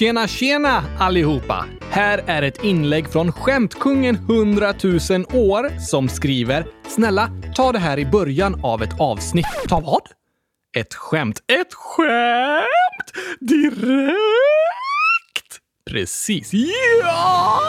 [0.00, 1.64] Tjena, tjena allihopa!
[1.90, 4.94] Här är ett inlägg från Skämtkungen 100 000
[5.32, 10.02] år som skriver “Snälla, ta det här i början av ett avsnitt.” Ta vad?
[10.76, 11.40] Ett skämt.
[11.60, 13.38] Ett skämt!
[13.40, 14.16] Direkt!
[15.90, 16.50] Precis.
[17.02, 17.60] Ja!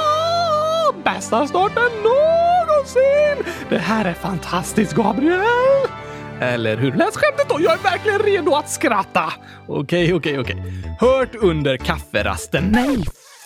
[1.04, 3.54] Bästa starten någonsin!
[3.70, 6.01] Det här är fantastiskt, Gabriel!
[6.42, 6.92] Eller hur?
[6.92, 7.58] Läs skämtet då!
[7.62, 9.34] Jag är verkligen redo att skratta!
[9.68, 10.56] Okej, okej, okej.
[11.00, 12.64] Hört under kafferasten.
[12.72, 12.98] Nej,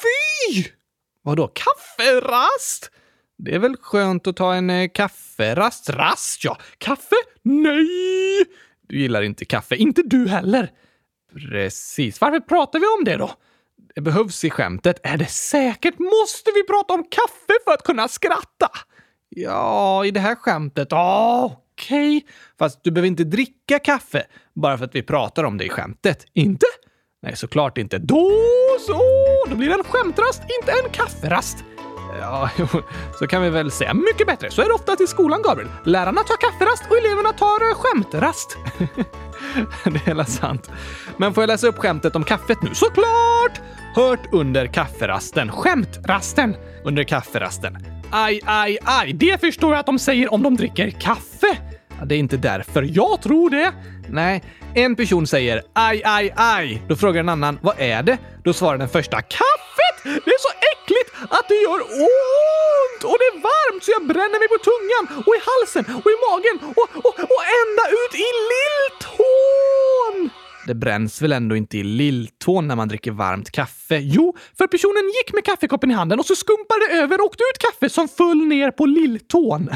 [0.02, 0.64] fy!
[1.24, 2.92] Vadå kafferast?
[3.38, 5.90] Det är väl skönt att ta en eh, kafferast?
[5.90, 6.58] Rast, ja.
[6.78, 7.16] Kaffe?
[7.44, 8.46] Nej!
[8.88, 9.76] Du gillar inte kaffe.
[9.76, 10.72] Inte du heller.
[11.34, 12.22] Precis.
[12.22, 13.32] Varför pratar vi om det då?
[13.96, 15.00] Det behövs i skämtet.
[15.04, 16.00] Är det säkert?
[16.00, 18.70] Måste vi prata om kaffe för att kunna skratta?
[19.30, 20.88] Ja, i det här skämtet.
[21.86, 22.18] Okej.
[22.18, 22.30] Okay.
[22.60, 24.24] Fast du behöver inte dricka kaffe
[24.56, 26.26] bara för att vi pratar om det i skämtet.
[26.34, 26.66] Inte?
[27.22, 27.98] Nej, såklart inte.
[27.98, 28.32] Då
[28.88, 29.02] så!
[29.50, 31.58] Då blir det en skämtrast, inte en kafferast.
[32.20, 32.50] Ja,
[33.20, 33.94] så kan vi väl säga.
[33.94, 34.52] Mycket bättre.
[34.52, 35.70] Så är det ofta i skolan, Gabriel.
[35.86, 38.58] Lärarna tar kafferast och eleverna tar eh, skämtrast.
[39.84, 40.70] det är hela sant.
[41.18, 42.70] Men får jag läsa upp skämtet om kaffet nu?
[42.74, 43.62] Såklart!
[43.96, 45.52] Hört under kafferasten.
[45.52, 47.78] Skämtrasten under kafferasten.
[48.12, 49.14] Aj, aj, aj.
[49.14, 51.58] Det förstår jag att de säger om de dricker kaffe.
[52.04, 52.88] Det är inte därför.
[52.92, 53.74] Jag tror det.
[54.10, 54.44] Nej,
[54.76, 56.82] en person säger aj, aj, aj.
[56.88, 58.18] Då frågar en annan vad är det?
[58.44, 59.98] Då svarar den första kaffet!
[60.04, 63.02] Det är så äckligt att det gör ont!
[63.04, 66.18] Och det är varmt så jag bränner mig på tungan och i halsen och i
[66.28, 69.65] magen och, och, och ända ut i lilltån!
[70.66, 73.98] Det bränns väl ändå inte i lilltån när man dricker varmt kaffe?
[73.98, 77.44] Jo, för personen gick med kaffekoppen i handen och så skumpade det över och åkte
[77.54, 79.70] ut kaffe som föll ner på lilltån.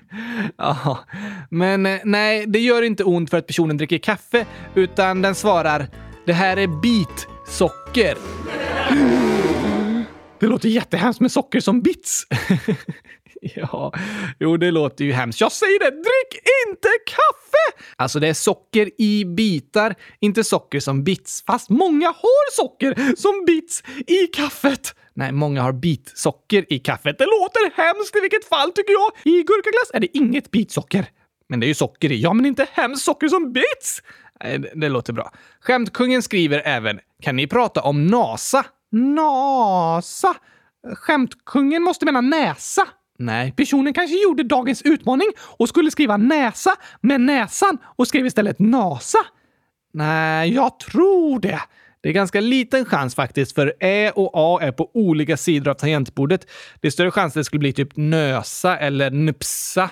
[0.56, 0.98] ja,
[1.50, 5.88] men eh, nej, det gör inte ont för att personen dricker kaffe, utan den svarar
[6.26, 8.16] “Det här är bitsocker”.
[10.40, 12.26] Det låter jättehemskt med socker som bits.
[13.56, 13.92] ja,
[14.40, 15.40] jo, det låter ju hemskt.
[15.40, 17.84] Jag säger det, drick inte kaffe!
[17.96, 21.44] Alltså, det är socker i bitar, inte socker som bits.
[21.46, 24.94] Fast många har socker som bits i kaffet.
[25.14, 27.18] Nej, många har bitsocker i kaffet.
[27.18, 29.34] Det låter hemskt i vilket fall, tycker jag.
[29.34, 31.06] I gurkaglass är det inget bitsocker.
[31.48, 32.20] Men det är ju socker i.
[32.20, 34.02] Ja, men inte hemskt socker som bits!
[34.44, 35.32] Nej, det, det låter bra.
[35.60, 40.34] Skämtkungen skriver även “Kan ni prata om NASA?” NASA?
[40.94, 42.88] Skämtkungen måste mena näsa.
[43.18, 48.58] Nej, personen kanske gjorde dagens utmaning och skulle skriva näsa med näsan och skrev istället
[48.58, 49.18] NASA.
[49.92, 51.60] Nej, jag tror det.
[52.00, 55.74] Det är ganska liten chans faktiskt, för Ä och A är på olika sidor av
[55.74, 56.46] tangentbordet.
[56.80, 59.90] Det är större chans att det skulle bli typ nösa eller nupsa.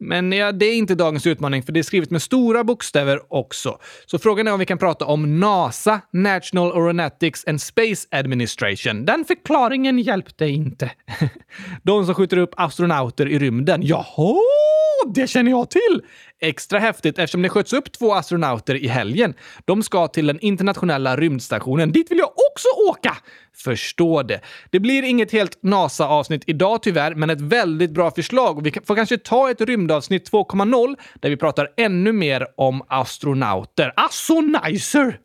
[0.00, 3.78] Men ja, det är inte dagens utmaning, för det är skrivet med stora bokstäver också.
[4.06, 9.04] Så frågan är om vi kan prata om NASA, National Aeronautics and Space Administration.
[9.04, 10.90] Den förklaringen hjälpte inte.
[11.82, 13.80] De som skjuter upp astronauter i rymden.
[13.84, 14.36] Jaha,
[15.14, 16.02] det känner jag till!
[16.40, 19.34] Extra häftigt eftersom det sköts upp två astronauter i helgen.
[19.64, 21.92] De ska till den internationella rymdstationen.
[21.92, 23.16] Dit vill jag också åka!
[23.56, 24.40] Förstå det.
[24.70, 28.62] Det blir inget helt NASA-avsnitt idag tyvärr, men ett väldigt bra förslag.
[28.62, 33.92] Vi får kanske ta ett rymdavsnitt 2.0 där vi pratar ännu mer om astronauter.
[33.96, 35.18] Assonizer!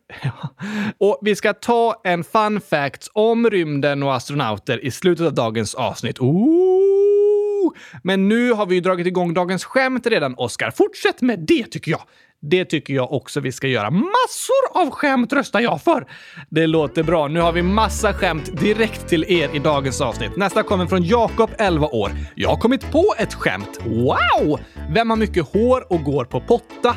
[0.98, 5.74] och vi ska ta en fun fact om rymden och astronauter i slutet av dagens
[5.74, 6.20] avsnitt.
[6.20, 7.72] Ooh!
[8.02, 10.70] Men nu har vi ju dragit igång dagens skämt redan, Oscar.
[10.70, 12.02] Fortsätt med det tycker jag.
[12.50, 13.90] Det tycker jag också vi ska göra.
[13.90, 16.06] Massor av skämt röstar jag för!
[16.48, 17.28] Det låter bra.
[17.28, 20.36] Nu har vi massa skämt direkt till er i dagens avsnitt.
[20.36, 22.10] Nästa kommer från Jakob, 11 år.
[22.34, 23.80] Jag har kommit på ett skämt.
[23.86, 24.60] Wow!
[24.90, 26.96] Vem har mycket hår och går på potta?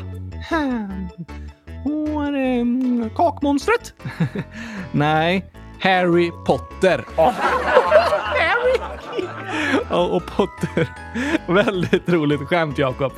[1.84, 2.36] Hår...
[2.36, 2.64] Eh,
[3.16, 3.94] kakmonstret?
[4.92, 5.44] Nej,
[5.80, 7.04] Harry Potter.
[7.16, 7.32] Oh.
[8.40, 8.78] Harry!
[9.90, 10.88] och, och Potter.
[11.52, 13.12] Väldigt roligt skämt, Jakob.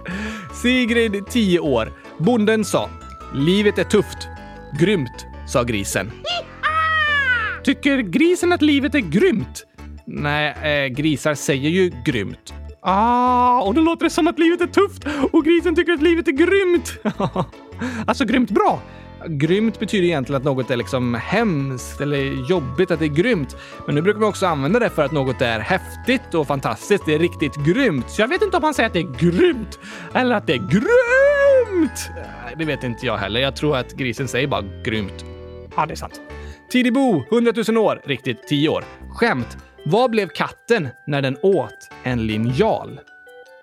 [0.63, 1.93] Sigrid, 10 år.
[2.21, 2.91] Bonden sa
[3.35, 4.29] “Livet är tufft.
[4.81, 6.11] Grymt”, sa grisen.
[7.65, 9.67] Tycker grisen att livet är grymt?
[10.07, 12.55] Nej, eh, grisar säger ju grymt.
[12.83, 16.29] Ah, och då låter det som att livet är tufft och grisen tycker att livet
[16.29, 16.99] är grymt.
[18.07, 18.83] alltså grymt bra.
[19.27, 23.57] Grymt betyder egentligen att något är liksom hemskt eller jobbigt, att det är grymt.
[23.87, 27.07] Men nu brukar man också använda det för att något är häftigt och fantastiskt.
[27.07, 28.11] Det är riktigt grymt.
[28.11, 29.79] Så jag vet inte om man säger att det är grymt
[30.15, 31.40] eller att det är grymt.
[32.57, 33.41] Det vet inte jag heller.
[33.41, 35.25] Jag tror att grisen säger bara grymt.
[35.77, 36.21] Ja, det är sant.
[36.71, 38.85] Tidibo, 100 000 år, riktigt 10 år.
[39.11, 39.57] Skämt.
[39.85, 43.01] Vad blev katten när den åt en linjal?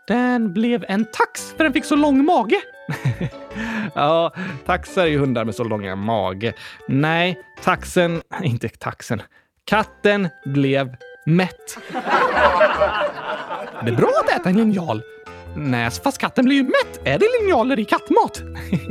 [0.07, 2.61] Den blev en tax för den fick så lång mage.
[3.95, 4.33] ja,
[4.65, 6.53] taxar är ju hundar med så långa mage.
[6.87, 8.21] Nej, taxen...
[8.43, 9.21] Inte taxen.
[9.65, 10.95] Katten blev
[11.25, 11.77] mätt.
[13.83, 15.01] Det är bra att äta en linjal.
[15.57, 16.99] Nej, fast katten blir ju mätt.
[17.03, 18.41] Är det linjaler i kattmat?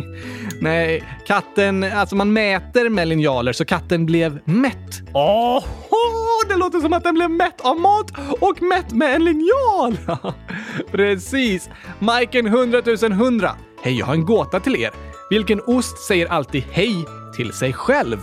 [0.60, 1.84] Nej, katten...
[1.84, 5.02] Alltså man mäter med linjaler så katten blev mätt.
[5.14, 5.64] Åh,
[6.48, 9.98] det låter som att den blev mätt av mat och mätt med en linjal!
[10.90, 11.70] Precis!
[11.98, 13.50] Majken 100 100.
[13.82, 14.90] Hej, jag har en gåta till er.
[15.30, 17.04] Vilken ost säger alltid hej
[17.36, 18.18] till sig själv?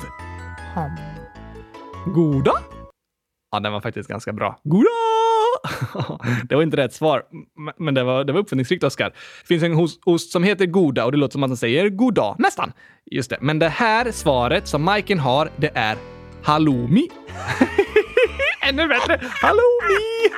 [2.05, 2.53] Goda?
[3.53, 4.59] Ja, den var faktiskt ganska bra.
[4.63, 4.89] Goda!
[6.49, 7.23] det var inte rätt svar,
[7.79, 9.09] men det var, det var uppfinningsrikt, Oskar.
[9.41, 12.35] Det finns en ost som heter Goda och det låter som att den säger goddag,
[12.39, 12.71] nästan.
[13.11, 15.97] Just det, men det här svaret som Majken har, det är
[16.43, 17.09] halloumi.
[18.69, 19.21] Ännu bättre!
[19.29, 20.29] Halloumi!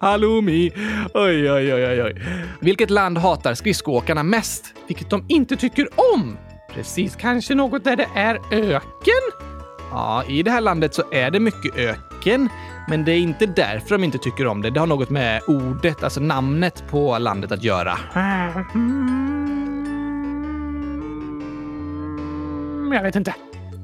[0.00, 0.72] halloumi!
[1.14, 2.22] Oj, oj, oj, oj.
[2.60, 4.74] Vilket land hatar skridskoåkarna mest?
[4.86, 6.38] Vilket de inte tycker om?
[6.74, 9.49] Precis, kanske något där det är öken?
[9.90, 12.48] Ja, i det här landet så är det mycket öken,
[12.88, 14.70] men det är inte därför de inte tycker om det.
[14.70, 17.98] Det har något med ordet, alltså namnet på landet att göra.
[22.94, 23.34] Jag vet inte.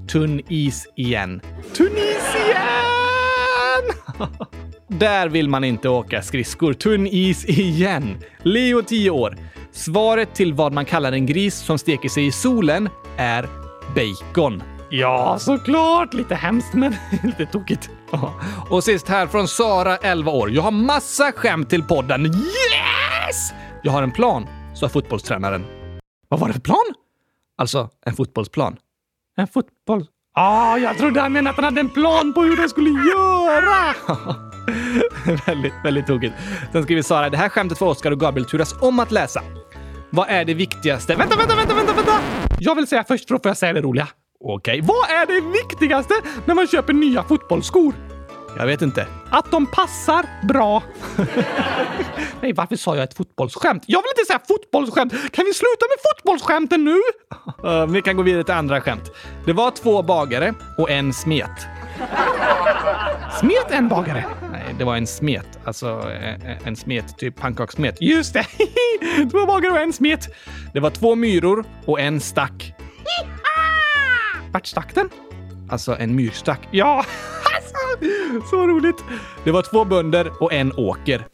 [0.08, 1.40] Tunn is igen.
[1.76, 4.28] Tunn is igen!
[4.88, 6.72] Där vill man inte åka skridskor.
[6.72, 8.18] Tunn is igen.
[8.42, 9.36] Leo, 10 år.
[9.72, 13.48] Svaret till vad man kallar en gris som steker sig i solen är
[13.94, 14.62] bacon.
[14.90, 16.14] Ja, såklart!
[16.14, 17.90] Lite hemskt, men lite tokigt.
[18.70, 20.50] Och sist här från Sara, 11 år.
[20.50, 22.26] Jag har massa skämt till podden.
[22.26, 23.52] Yes!
[23.82, 25.64] Jag har en plan, sa fotbollstränaren.
[26.28, 26.94] Vad var det för plan?
[27.58, 28.76] Alltså, en fotbollsplan.
[29.36, 30.06] En fotboll...
[30.38, 33.94] Ah, jag trodde han menade att han hade en plan på hur de skulle göra!
[35.46, 36.34] väldigt, väldigt tokigt.
[36.72, 39.42] Sen skriver Sara, det här skämtet får Oskar och Gabriel turas om att läsa.
[40.10, 41.14] Vad är det viktigaste?
[41.14, 42.20] Vänta, vänta, vänta, vänta, vänta!
[42.58, 44.08] Jag vill säga först, för då får jag säga det roliga.
[44.40, 47.94] Okej, vad är det viktigaste när man köper nya fotbollsskor?
[48.58, 49.06] Jag vet inte.
[49.30, 50.82] Att de passar bra.
[52.40, 53.82] Nej, varför sa jag ett fotbollsskämt?
[53.86, 55.12] Jag vill inte säga fotbollsskämt!
[55.12, 57.00] Kan vi sluta med fotbollsskämten nu?
[57.64, 59.10] Uh, vi kan gå vidare till andra skämt.
[59.46, 61.66] Det var två bagare och en smet.
[63.40, 64.24] Smet en bagare?
[64.52, 65.58] Nej, det var en smet.
[65.64, 67.96] Alltså en, en smet, typ pannkakssmet.
[68.00, 68.46] Just det!
[69.30, 70.28] två bagare och en smet.
[70.72, 72.75] Det var två myror och en stack.
[74.56, 75.10] Vart stack den?
[75.70, 76.68] Alltså en myrstack.
[76.70, 76.96] Ja,
[77.56, 77.76] alltså,
[78.50, 79.04] så roligt!
[79.44, 81.26] Det var två bönder och en åker.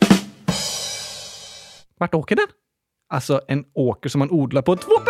[1.99, 2.47] Vart åker den?
[3.13, 4.93] Alltså en åker som man odlar på två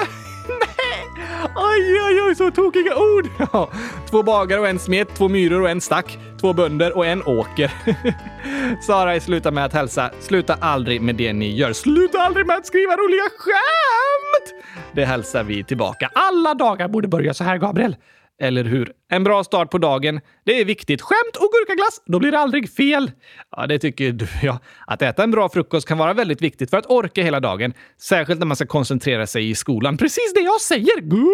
[0.49, 1.27] Nej!
[1.57, 3.29] Oj, oj, oj, så tokiga ord!
[3.53, 3.71] Ja.
[4.11, 7.73] Två bagare och en smet, två myror och en stack, två bönder och en åker.
[8.87, 10.11] Sara sluta med att hälsa.
[10.21, 11.73] Sluta aldrig med det ni gör.
[11.73, 14.63] Sluta aldrig med att skriva roliga skämt!
[14.93, 16.11] Det hälsar vi tillbaka.
[16.15, 17.97] Alla dagar borde börja så här, Gabriel.
[18.41, 18.93] Eller hur?
[19.11, 20.21] En bra start på dagen.
[20.45, 21.03] Det är viktigt.
[21.03, 23.11] Skämt och gurkaglass, då blir det aldrig fel.
[23.57, 24.59] Ja, det tycker du ja.
[24.87, 27.75] Att äta en bra frukost kan vara väldigt viktigt för att orka hela dagen.
[28.01, 29.97] Särskilt när man ska koncentrera sig i skolan.
[29.97, 31.01] Precis det jag säger!
[31.01, 31.33] Gurkaglass!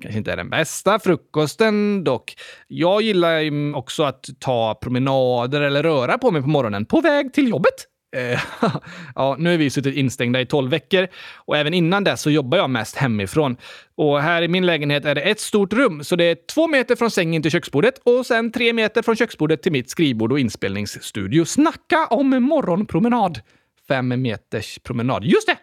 [0.00, 2.34] Kanske inte är den bästa frukosten dock.
[2.68, 7.48] Jag gillar också att ta promenader eller röra på mig på morgonen på väg till
[7.48, 7.74] jobbet.
[8.16, 8.40] Eh,
[9.14, 12.58] ja, nu är vi suttit instängda i 12 veckor och även innan dess så jobbar
[12.58, 13.56] jag mest hemifrån.
[13.94, 16.96] Och här i min lägenhet är det ett stort rum, så det är två meter
[16.96, 21.44] från sängen till köksbordet och sen tre meter från köksbordet till mitt skrivbord och inspelningsstudio.
[21.44, 23.40] Snacka om morgonpromenad!
[23.88, 25.24] Fem meters promenad.
[25.24, 25.56] Just det!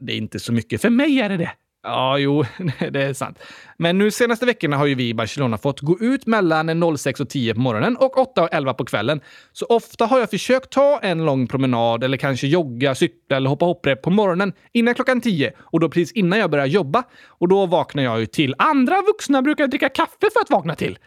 [0.00, 0.80] Det är inte så mycket.
[0.80, 1.50] För mig är det det.
[1.86, 2.44] Ja, jo,
[2.90, 3.38] det är sant.
[3.76, 7.28] Men nu senaste veckorna har ju vi i Barcelona fått gå ut mellan 06 och
[7.28, 9.20] 10 på morgonen och 8 och 11 på kvällen.
[9.52, 13.64] Så ofta har jag försökt ta en lång promenad eller kanske jogga, cykla eller hoppa
[13.64, 17.04] hopprep på morgonen innan klockan 10 och då precis innan jag börjar jobba.
[17.26, 18.54] Och då vaknar jag ju till.
[18.58, 20.98] Andra vuxna brukar dricka kaffe för att vakna till.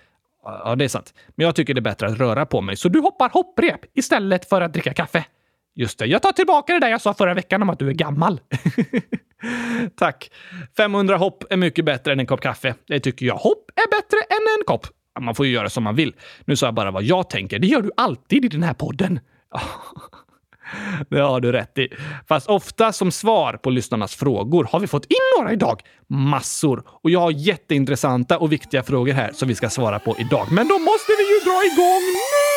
[0.43, 1.13] Ja, det är sant.
[1.35, 4.49] Men jag tycker det är bättre att röra på mig, så du hoppar hopprep istället
[4.49, 5.25] för att dricka kaffe.
[5.79, 7.93] Just det, jag tar tillbaka det där jag sa förra veckan om att du är
[7.93, 8.39] gammal.
[9.95, 10.31] Tack.
[10.77, 12.75] 500 hopp är mycket bättre än en kopp kaffe.
[12.87, 13.35] Det tycker jag.
[13.35, 14.87] Hopp är bättre än en kopp.
[15.19, 16.15] Man får ju göra som man vill.
[16.45, 17.59] Nu sa jag bara vad jag tänker.
[17.59, 19.19] Det gör du alltid i den här podden.
[21.09, 21.89] Det har du rätt i.
[22.27, 25.81] Fast ofta som svar på lyssnarnas frågor har vi fått in några idag.
[26.07, 26.83] Massor.
[26.87, 30.47] Och jag har jätteintressanta och viktiga frågor här som vi ska svara på idag.
[30.51, 32.48] Men då måste vi ju dra igång nu!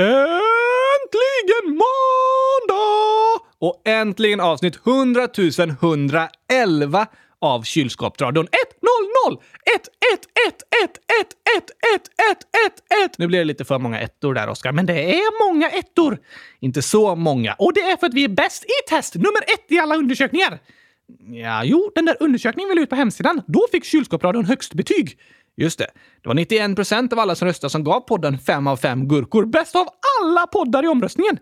[0.00, 3.40] Äntligen måndag!
[3.58, 5.28] Och äntligen avsnitt 100
[5.82, 7.06] 111
[7.40, 8.48] av Kylskåpsradion
[9.26, 9.42] 100
[9.76, 13.78] 1 1 1 1 1 1 1 1 1 1 Nu blir det lite för
[13.78, 16.18] många ettor där, Oskar, men det är många ettor.
[16.60, 17.54] Inte så många.
[17.58, 20.58] Och det är för att vi är bäst i test, nummer ett i alla undersökningar.
[21.32, 23.42] Ja, jo, den där undersökningen vi la ut på hemsidan.
[23.46, 25.18] Då fick Kylskåpsradion högst betyg.
[25.60, 25.86] Just det.
[26.22, 29.46] Det var 91 procent av alla som röstade som gav podden 5 av 5 gurkor.
[29.46, 29.88] Bäst av
[30.20, 31.38] alla poddar i omröstningen.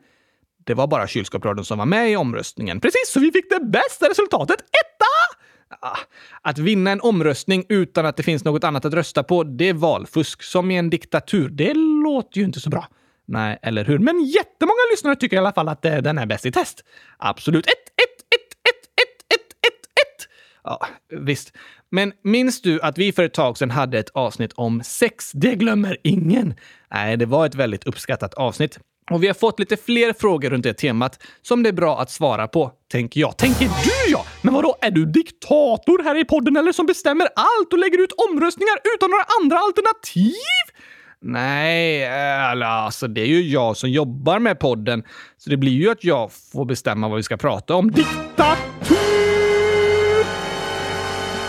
[0.64, 2.80] Det var bara Kylskåpsradion som var med i omröstningen.
[2.80, 4.56] Precis, så vi fick det bästa resultatet.
[4.60, 5.38] Etta!
[5.80, 5.98] Ah,
[6.42, 9.75] att vinna en omröstning utan att det finns något annat att rösta på, det är
[9.75, 10.42] valfusk.
[10.42, 11.48] Som i en diktatur.
[11.48, 12.88] Det låter ju inte så bra.
[13.26, 13.98] Nej, eller hur?
[13.98, 16.84] Men jättemånga lyssnare tycker i alla fall att eh, den är bäst i test.
[17.18, 17.66] Absolut.
[17.66, 20.28] Ett, ett, ett, ett, ett, ett, ett.
[20.68, 20.87] Ja,
[21.20, 21.52] visst.
[21.90, 25.32] Men minns du att vi för ett tag sedan hade ett avsnitt om sex?
[25.32, 26.54] Det glömmer ingen.
[26.90, 28.78] Nej, det var ett väldigt uppskattat avsnitt.
[29.10, 32.10] Och vi har fått lite fler frågor runt det temat som det är bra att
[32.10, 33.37] svara på, tänker jag.
[33.37, 34.25] Tänker du ja!
[34.42, 38.12] Men vadå, är du diktator här i podden eller som bestämmer allt och lägger ut
[38.30, 40.34] omröstningar utan några andra alternativ?
[41.20, 45.02] Nej, eh, alltså det är ju jag som jobbar med podden,
[45.37, 47.90] så det blir ju att jag får bestämma vad vi ska prata om.
[47.90, 48.98] Diktator!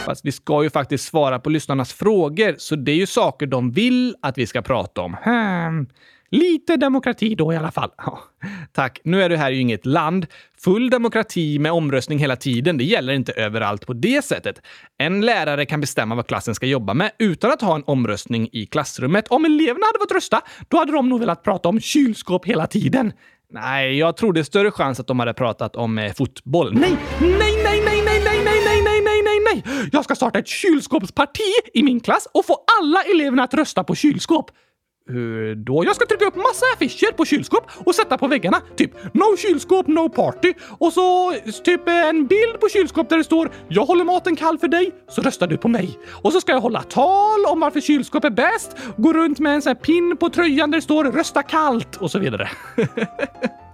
[0.09, 3.71] Fast vi ska ju faktiskt svara på lyssnarnas frågor, så det är ju saker de
[3.71, 5.13] vill att vi ska prata om.
[5.23, 5.87] Hmm.
[6.31, 7.89] Lite demokrati då i alla fall.
[7.97, 8.19] Ja,
[8.71, 8.99] tack.
[9.03, 10.25] Nu är det här ju inget land.
[10.63, 14.61] Full demokrati med omröstning hela tiden, det gäller inte överallt på det sättet.
[14.97, 18.65] En lärare kan bestämma vad klassen ska jobba med utan att ha en omröstning i
[18.65, 19.27] klassrummet.
[19.27, 23.13] Om eleverna hade fått rösta, då hade de nog velat prata om kylskåp hela tiden.
[23.53, 26.73] Nej, jag tror det är större chans att de hade pratat om eh, fotboll.
[26.73, 27.29] Nej, nej,
[27.63, 28.08] nej, nej, nej,
[29.91, 33.95] jag ska starta ett kylskåpsparti i min klass och få alla eleverna att rösta på
[33.95, 34.51] kylskåp.
[35.09, 35.83] Hur då?
[35.85, 38.61] Jag ska trycka upp massa affischer på kylskåp och sätta på väggarna.
[38.75, 43.23] Typ “No kylskåp, no party” och så typ eh, en bild på kylskåp där det
[43.23, 45.99] står “Jag håller maten kall för dig, så röstar du på mig”.
[46.23, 49.61] Och så ska jag hålla tal om varför kylskåp är bäst, gå runt med en
[49.61, 52.49] sån här pin på tröjan där det står “Rösta kallt” och så vidare.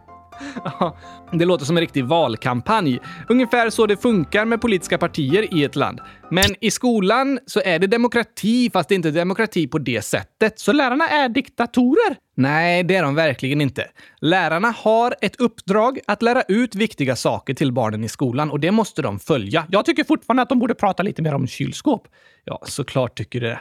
[1.31, 2.99] Det låter som en riktig valkampanj.
[3.29, 5.99] Ungefär så det funkar med politiska partier i ett land.
[6.31, 10.59] Men i skolan så är det demokrati, fast det är inte demokrati på det sättet.
[10.59, 12.15] Så lärarna är diktatorer?
[12.37, 13.87] Nej, det är de verkligen inte.
[14.21, 18.71] Lärarna har ett uppdrag att lära ut viktiga saker till barnen i skolan och det
[18.71, 19.65] måste de följa.
[19.69, 22.07] Jag tycker fortfarande att de borde prata lite mer om kylskåp.
[22.43, 23.59] Ja, såklart tycker du det.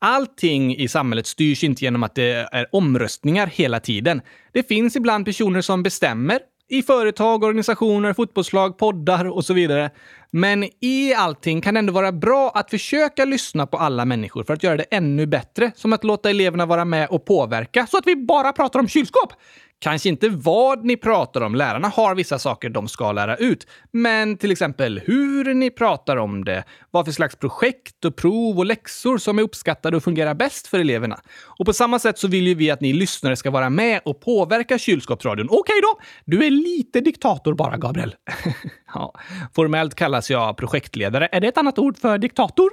[0.00, 4.20] Allting i samhället styrs inte genom att det är omröstningar hela tiden.
[4.52, 6.38] Det finns ibland personer som bestämmer
[6.70, 9.90] i företag, organisationer, fotbollslag, poddar och så vidare.
[10.30, 14.54] Men i allting kan det ändå vara bra att försöka lyssna på alla människor för
[14.54, 15.72] att göra det ännu bättre.
[15.74, 19.32] Som att låta eleverna vara med och påverka så att vi bara pratar om kylskåp.
[19.80, 21.54] Kanske inte vad ni pratar om.
[21.54, 23.66] Lärarna har vissa saker de ska lära ut.
[23.92, 28.66] Men till exempel hur ni pratar om det, vad för slags projekt och prov och
[28.66, 31.20] läxor som är uppskattade och fungerar bäst för eleverna.
[31.58, 34.20] Och på samma sätt så vill ju vi att ni lyssnare ska vara med och
[34.20, 35.48] påverka kylskåpsradion.
[35.50, 38.14] Okej då, du är lite diktator bara, Gabriel.
[38.94, 39.14] ja,
[39.54, 41.28] formellt kallas jag projektledare.
[41.32, 42.70] Är det ett annat ord för diktator?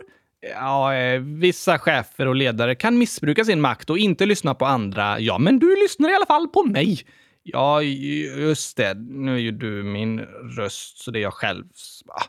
[0.53, 5.19] Ja, eh, vissa chefer och ledare kan missbruka sin makt och inte lyssna på andra.
[5.19, 7.05] Ja, men du lyssnar i alla fall på mig.
[7.47, 8.93] Ja, just det.
[8.93, 10.19] Nu är ju du min
[10.57, 11.63] röst, så det är jag själv.
[12.07, 12.23] Ah,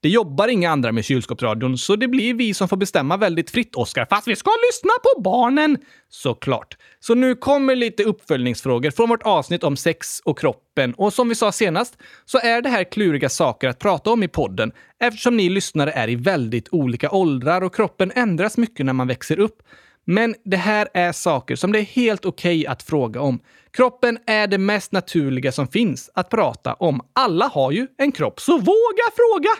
[0.00, 3.74] det jobbar inga andra med kylskåpsradion, så det blir vi som får bestämma väldigt fritt,
[3.74, 4.06] Oskar.
[4.10, 5.78] Fast vi ska lyssna på barnen!
[6.08, 6.76] Såklart.
[7.00, 10.94] Så nu kommer lite uppföljningsfrågor från vårt avsnitt om sex och kroppen.
[10.94, 14.28] Och som vi sa senast så är det här kluriga saker att prata om i
[14.28, 19.08] podden eftersom ni lyssnare är i väldigt olika åldrar och kroppen ändras mycket när man
[19.08, 19.62] växer upp.
[20.04, 23.40] Men det här är saker som det är helt okej okay att fråga om.
[23.70, 27.00] Kroppen är det mest naturliga som finns att prata om.
[27.12, 29.50] Alla har ju en kropp, så våga fråga!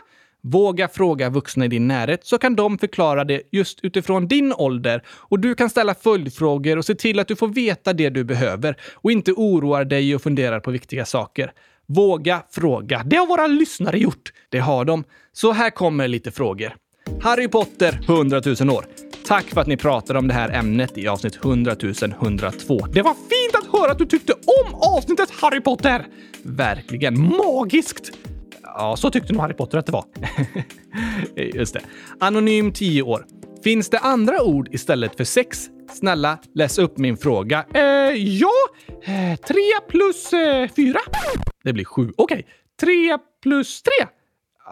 [0.42, 5.02] Våga fråga vuxna i din närhet så kan de förklara det just utifrån din ålder
[5.08, 8.76] och du kan ställa följdfrågor och se till att du får veta det du behöver
[8.92, 11.52] och inte oroar dig och funderar på viktiga saker.
[11.86, 13.02] Våga fråga.
[13.06, 14.32] Det har våra lyssnare gjort.
[14.48, 15.04] Det har de.
[15.32, 16.76] Så här kommer lite frågor.
[17.22, 18.86] Harry Potter, 100 000 år.
[19.26, 21.76] Tack för att ni pratade om det här ämnet i avsnitt 100
[22.22, 22.86] 102.
[22.92, 26.06] Det var fint att höra att du tyckte om avsnittet Harry Potter!
[26.42, 28.10] Verkligen magiskt!
[28.62, 30.04] Ja, så tyckte nog Harry Potter att det var.
[31.54, 31.80] Just det.
[32.20, 33.26] Anonym 10 år.
[33.64, 35.68] Finns det andra ord istället för sex?
[35.94, 37.64] Snälla, läs upp min fråga.
[37.74, 37.82] Eh,
[38.16, 38.52] ja,
[39.04, 41.00] eh, tre plus eh, fyra.
[41.64, 42.12] Det blir sju.
[42.16, 42.42] Okej, okay.
[42.80, 44.08] tre plus tre.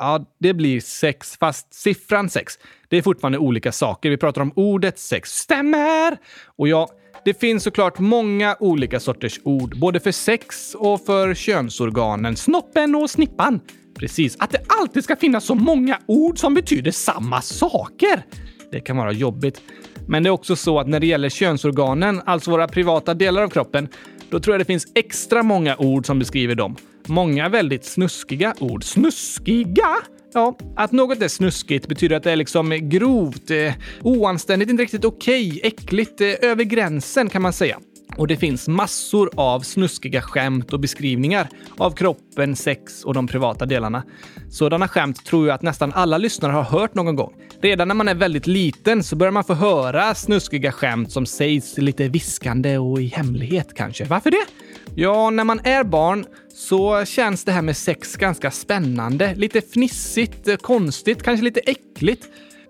[0.01, 2.59] Ja, det blir sex, fast siffran sex.
[2.89, 4.11] Det är fortfarande olika saker.
[4.11, 5.31] Vi pratar om ordet sex.
[5.31, 6.19] Stämmer!
[6.57, 6.89] Och ja,
[7.25, 13.11] Det finns såklart många olika sorters ord, både för sex och för könsorganen, snoppen och
[13.11, 13.61] snippan.
[13.99, 18.23] Precis, att det alltid ska finnas så många ord som betyder samma saker.
[18.71, 19.61] Det kan vara jobbigt.
[20.09, 23.49] Men det är också så att när det gäller könsorganen, alltså våra privata delar av
[23.49, 23.89] kroppen,
[24.31, 26.77] då tror jag det finns extra många ord som beskriver dem.
[27.09, 28.85] Många väldigt snuskiga ord.
[28.85, 29.97] Snuskiga?
[30.33, 33.73] Ja, att något är snuskigt betyder att det är liksom grovt, eh,
[34.03, 37.79] oanständigt, inte riktigt okej, okay, äckligt, eh, över gränsen kan man säga.
[38.19, 43.67] Och det finns massor av snuskiga skämt och beskrivningar av kroppen, sex och de privata
[43.67, 44.03] delarna.
[44.51, 47.33] Sådana skämt tror jag att nästan alla lyssnare har hört någon gång.
[47.61, 51.79] Redan när man är väldigt liten så börjar man få höra snuskiga skämt som sägs
[51.79, 54.05] lite viskande och i hemlighet kanske.
[54.05, 54.47] Varför det?
[54.95, 59.35] Ja, när man är barn så känns det här med sex ganska spännande.
[59.35, 62.29] Lite fnissigt, konstigt, kanske lite äckligt.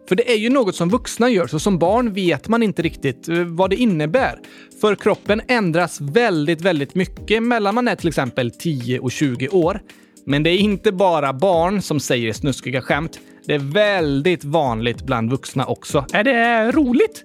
[0.08, 3.28] För det är ju något som vuxna gör, så som barn vet man inte riktigt
[3.28, 4.38] eh, vad det innebär.
[4.80, 9.80] För kroppen ändras väldigt, väldigt mycket mellan man är till exempel 10 och 20 år.
[10.26, 13.20] Men det är inte bara barn som säger snuskiga skämt.
[13.46, 16.06] Det är väldigt vanligt bland vuxna också.
[16.12, 17.24] Är det roligt?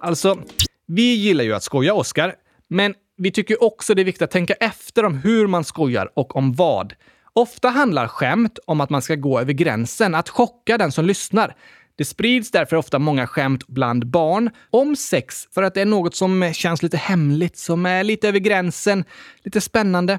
[0.00, 0.38] Alltså,
[0.86, 2.34] vi gillar ju att skoja, Oskar.
[2.68, 6.36] Men vi tycker också det är viktigt att tänka efter om hur man skojar och
[6.36, 6.94] om vad.
[7.32, 11.54] Ofta handlar skämt om att man ska gå över gränsen, att chocka den som lyssnar.
[11.96, 16.14] Det sprids därför ofta många skämt bland barn om sex för att det är något
[16.14, 19.04] som känns lite hemligt, som är lite över gränsen,
[19.44, 20.18] lite spännande.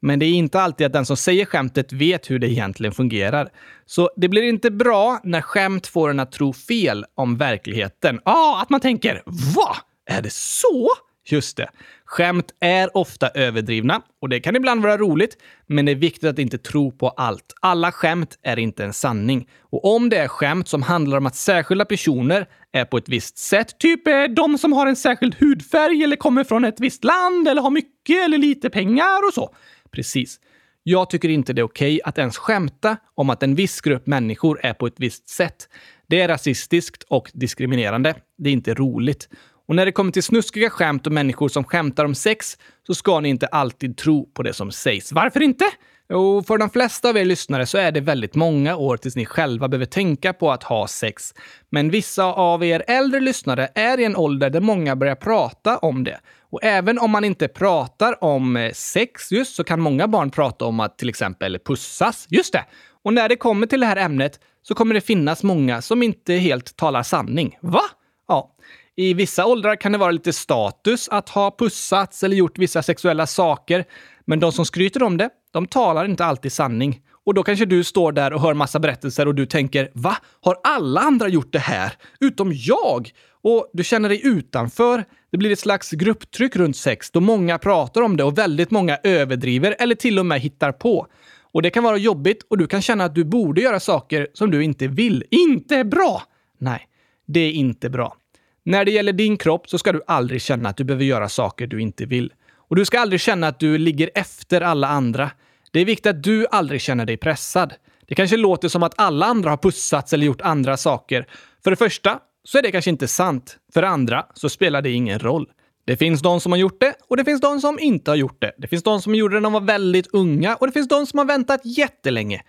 [0.00, 3.48] Men det är inte alltid att den som säger skämtet vet hur det egentligen fungerar.
[3.86, 8.20] Så det blir inte bra när skämt får en att tro fel om verkligheten.
[8.24, 9.76] Ja, ah, att man tänker “Va?
[10.06, 10.88] Är det så?”
[11.26, 11.70] Just det.
[12.04, 16.38] Skämt är ofta överdrivna och det kan ibland vara roligt, men det är viktigt att
[16.38, 17.54] inte tro på allt.
[17.60, 19.48] Alla skämt är inte en sanning.
[19.60, 23.38] Och om det är skämt som handlar om att särskilda personer är på ett visst
[23.38, 27.48] sätt, typ eh, de som har en särskild hudfärg eller kommer från ett visst land
[27.48, 29.54] eller har mycket eller lite pengar och så.
[29.90, 30.40] Precis.
[30.82, 34.60] Jag tycker inte det är okej att ens skämta om att en viss grupp människor
[34.62, 35.68] är på ett visst sätt.
[36.06, 38.14] Det är rasistiskt och diskriminerande.
[38.38, 39.28] Det är inte roligt.
[39.68, 43.20] Och när det kommer till snuskiga skämt och människor som skämtar om sex så ska
[43.20, 45.12] ni inte alltid tro på det som sägs.
[45.12, 45.64] Varför inte?
[46.08, 49.26] Jo, för de flesta av er lyssnare så är det väldigt många år tills ni
[49.26, 51.34] själva behöver tänka på att ha sex.
[51.70, 56.04] Men vissa av er äldre lyssnare är i en ålder där många börjar prata om
[56.04, 56.20] det.
[56.50, 60.64] Och även om man inte pratar om eh, sex just så kan många barn prata
[60.64, 62.26] om att till exempel pussas.
[62.30, 62.64] Just det!
[63.02, 66.32] Och när det kommer till det här ämnet så kommer det finnas många som inte
[66.34, 67.58] helt talar sanning.
[67.60, 67.82] Va?
[68.28, 68.54] Ja,
[68.96, 73.26] i vissa åldrar kan det vara lite status att ha pussats eller gjort vissa sexuella
[73.26, 73.84] saker.
[74.24, 77.00] Men de som skryter om det, de talar inte alltid sanning.
[77.26, 80.16] Och då kanske du står där och hör massa berättelser och du tänker “Va?
[80.40, 81.92] Har alla andra gjort det här?
[82.20, 83.10] Utom jag?”
[83.42, 85.04] Och du känner dig utanför.
[85.32, 88.98] Det blir ett slags grupptryck runt sex då många pratar om det och väldigt många
[89.02, 91.06] överdriver eller till och med hittar på.
[91.52, 94.50] Och det kan vara jobbigt och du kan känna att du borde göra saker som
[94.50, 95.24] du inte vill.
[95.30, 96.22] Inte bra!
[96.58, 96.88] Nej,
[97.26, 98.16] det är inte bra.
[98.64, 101.66] När det gäller din kropp så ska du aldrig känna att du behöver göra saker
[101.66, 102.32] du inte vill.
[102.68, 105.30] Och du ska aldrig känna att du ligger efter alla andra.
[105.70, 107.74] Det är viktigt att du aldrig känner dig pressad.
[108.08, 111.26] Det kanske låter som att alla andra har pussats eller gjort andra saker.
[111.64, 113.56] För det första så är det kanske inte sant.
[113.74, 115.48] För det andra så spelar det ingen roll.
[115.86, 118.40] Det finns de som har gjort det och det finns de som inte har gjort
[118.40, 118.52] det.
[118.58, 121.06] Det finns de som gjorde det när de var väldigt unga och det finns de
[121.06, 122.42] som har väntat jättelänge.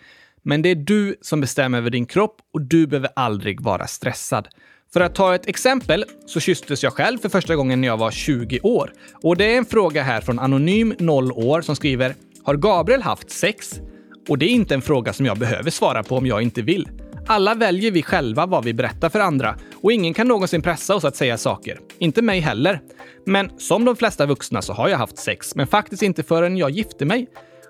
[0.44, 4.48] Men det är du som bestämmer över din kropp och du behöver aldrig vara stressad.
[4.96, 8.12] För att ta ett exempel så kysstes jag själv för första gången när jag var
[8.12, 8.94] 20 år.
[9.24, 13.30] Och det är en fråga här från Anonym 0 år som skriver “Har Gabriel haft
[13.30, 13.80] sex?”
[14.30, 16.90] Och det är inte en fråga som jag behöver svara på om jag inte vill.
[17.28, 21.06] Alla väljer vi själva vad vi berättar för andra och ingen kan någonsin pressa oss
[21.06, 21.80] att säga saker.
[22.00, 22.82] Inte mig heller.
[23.26, 26.70] Men som de flesta vuxna så har jag haft sex, men faktiskt inte förrän jag
[26.70, 27.28] gifte mig.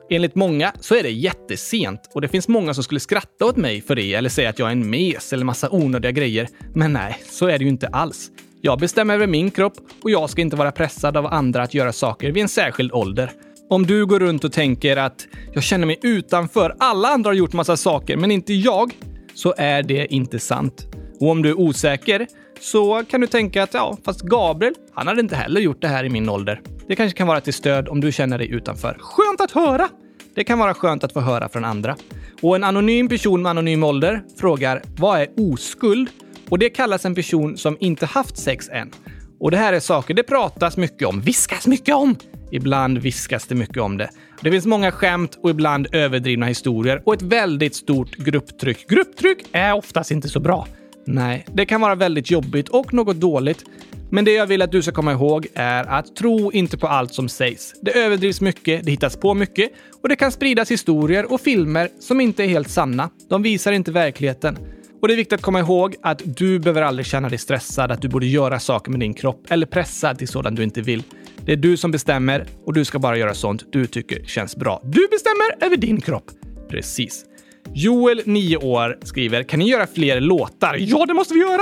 [0.10, 3.82] Enligt många så är det jättesent och det finns många som skulle skratta åt mig
[3.82, 6.48] för det eller säga att jag är en mes eller massa onödiga grejer.
[6.74, 8.32] Men nej, så är det ju inte alls.
[8.62, 11.92] Jag bestämmer över min kropp och jag ska inte vara pressad av andra att göra
[11.94, 13.32] saker vid en särskild ålder.
[13.70, 17.54] Om du går runt och tänker att jag känner mig utanför, alla andra har gjort
[17.54, 18.92] massa saker men inte jag,
[19.34, 20.88] så är det inte sant.
[21.20, 22.28] Och om du är osäker
[22.60, 26.04] så kan du tänka att ja, fast Gabriel, han hade inte heller gjort det här
[26.04, 26.62] i min ålder.
[26.88, 28.98] Det kanske kan vara till stöd om du känner dig utanför.
[29.00, 29.90] Skönt att höra!
[30.36, 31.96] Det kan vara skönt att få höra från andra.
[32.42, 36.10] Och en anonym person med anonym ålder frågar vad är oskuld?
[36.50, 38.92] Och det kallas en person som inte haft sex än.
[39.40, 42.16] Och det här är saker det pratas mycket om, viskas mycket om.
[42.52, 44.10] Ibland viskas det mycket om det.
[44.42, 48.90] Det finns många skämt och ibland överdrivna historier och ett väldigt stort grupptryck.
[48.90, 50.68] Grupptryck är oftast inte så bra.
[51.06, 53.66] Nej, det kan vara väldigt jobbigt och något dåligt.
[54.10, 57.14] Men det jag vill att du ska komma ihåg är att tro inte på allt
[57.14, 57.74] som sägs.
[57.82, 62.22] Det överdrivs mycket, det hittas på mycket och det kan spridas historier och filmer som
[62.22, 63.10] inte är helt sanna.
[63.30, 64.58] De visar inte verkligheten.
[65.02, 68.02] Och det är viktigt att komma ihåg att du behöver aldrig känna dig stressad, att
[68.02, 71.04] du borde göra saker med din kropp eller pressad till sådant du inte vill.
[71.46, 74.82] Det är du som bestämmer och du ska bara göra sånt du tycker känns bra.
[74.84, 76.32] Du bestämmer över din kropp.
[76.70, 77.26] Precis.
[77.74, 81.62] Joel, 9 år, skriver “Kan ni göra fler låtar?” “Ja, det måste vi göra!”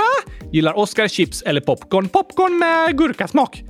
[0.52, 3.62] “Gillar Oscar chips eller popcorn?” “Popcorn med gurkasmak.”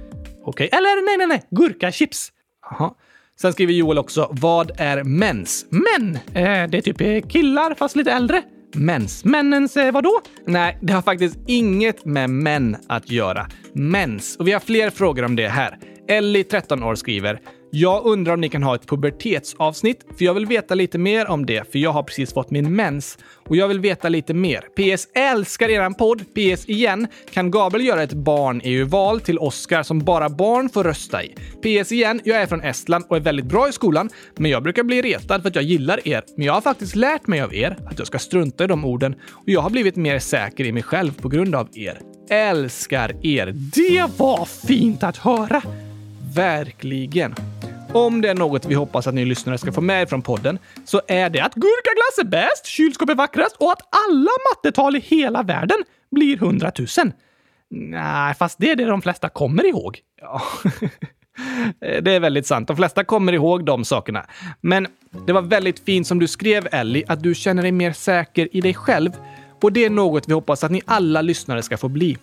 [0.44, 0.78] Okej, okay.
[0.78, 2.32] eller nej, nej, nej, gurkachips.
[2.70, 2.96] Aha.
[3.40, 6.18] Sen skriver Joel också “Vad är mens?” “Män?
[6.34, 8.42] Eh, det är typ eh, killar fast lite äldre.”
[8.76, 9.24] Mens.
[9.24, 10.20] Männens eh, vadå?
[10.46, 13.46] Nej, det har faktiskt inget med män att göra.
[13.72, 14.36] Mens.
[14.36, 15.78] Och vi har fler frågor om det här.
[16.08, 17.40] Ellie, 13 år, skriver
[17.76, 21.46] jag undrar om ni kan ha ett pubertetsavsnitt, för jag vill veta lite mer om
[21.46, 24.60] det, för jag har precis fått min mens och jag vill veta lite mer.
[24.60, 26.20] PS älskar eran podd.
[26.20, 31.34] PS igen, kan Gabriel göra ett barn-EU-val till Oscar som bara barn får rösta i?
[31.62, 34.82] PS igen, jag är från Estland och är väldigt bra i skolan, men jag brukar
[34.82, 36.22] bli retad för att jag gillar er.
[36.36, 39.14] Men jag har faktiskt lärt mig av er att jag ska strunta i de orden
[39.30, 42.00] och jag har blivit mer säker i mig själv på grund av er.
[42.30, 43.46] Älskar er.
[43.74, 45.62] Det var fint att höra!
[46.34, 47.34] Verkligen.
[47.94, 51.00] Om det är något vi hoppas att ni lyssnare ska få med från podden så
[51.08, 55.42] är det att gurkaglass är bäst, kylskåp är vackrast och att alla mattetal i hela
[55.42, 55.76] världen
[56.10, 56.88] blir 100 000.
[57.70, 59.98] Nej, fast det är det de flesta kommer ihåg.
[60.20, 60.42] Ja.
[62.02, 62.68] Det är väldigt sant.
[62.68, 64.26] De flesta kommer ihåg de sakerna.
[64.60, 64.86] Men
[65.26, 68.60] det var väldigt fint som du skrev, Ellie, att du känner dig mer säker i
[68.60, 69.10] dig själv.
[69.62, 72.18] Och det är något vi hoppas att ni alla lyssnare ska få bli.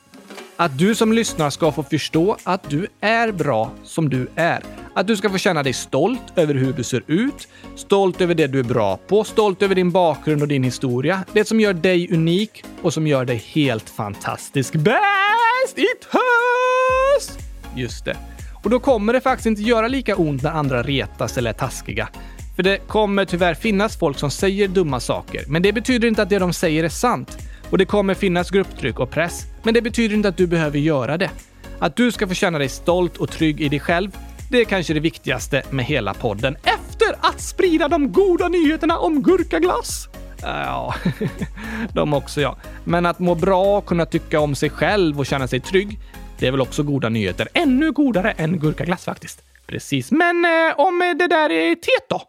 [0.55, 4.63] Att du som lyssnar ska få förstå att du är bra som du är.
[4.93, 8.47] Att du ska få känna dig stolt över hur du ser ut, stolt över det
[8.47, 11.23] du är bra på, stolt över din bakgrund och din historia.
[11.33, 14.73] Det som gör dig unik och som gör dig helt fantastisk.
[14.73, 17.37] Bäst i tös!
[17.75, 18.17] Just det.
[18.63, 22.09] Och då kommer det faktiskt inte göra lika ont när andra retas eller är taskiga.
[22.55, 26.29] För det kommer tyvärr finnas folk som säger dumma saker, men det betyder inte att
[26.29, 27.37] det de säger är sant.
[27.69, 31.17] Och det kommer finnas grupptryck och press, men det betyder inte att du behöver göra
[31.17, 31.31] det.
[31.79, 34.17] Att du ska få känna dig stolt och trygg i dig själv,
[34.51, 36.55] det är kanske det viktigaste med hela podden.
[36.55, 40.07] Efter att sprida de goda nyheterna om gurkaglass.
[40.41, 40.95] Ja,
[41.93, 42.57] de också ja.
[42.83, 45.99] Men att må bra, kunna tycka om sig själv och känna sig trygg,
[46.39, 47.47] det är väl också goda nyheter.
[47.53, 49.43] Ännu godare än gurkaglass faktiskt.
[49.67, 50.11] Precis.
[50.11, 52.21] Men eh, om det där är teet då?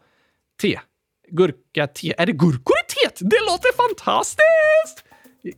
[0.62, 0.80] Te.
[1.30, 2.14] Gurka-te.
[2.18, 3.18] Är det gurkor i teet?
[3.30, 5.04] Det låter fantastiskt!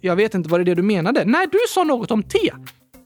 [0.00, 1.24] Jag vet inte, var det det du menade?
[1.24, 2.50] Nej, du sa något om te.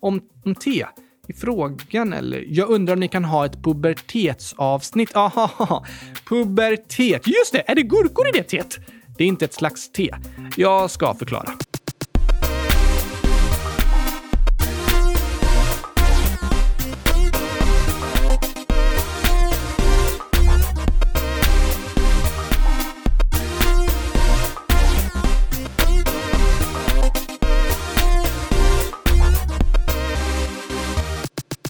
[0.00, 0.86] Om, om te.
[1.28, 2.44] I frågan eller?
[2.48, 5.16] Jag undrar om ni kan ha ett pubertetsavsnitt?
[5.16, 5.84] Aha,
[6.28, 7.26] pubertet.
[7.26, 8.78] Just det, är det gurkor i det teet?
[9.18, 10.14] Det är inte ett slags te.
[10.56, 11.50] Jag ska förklara.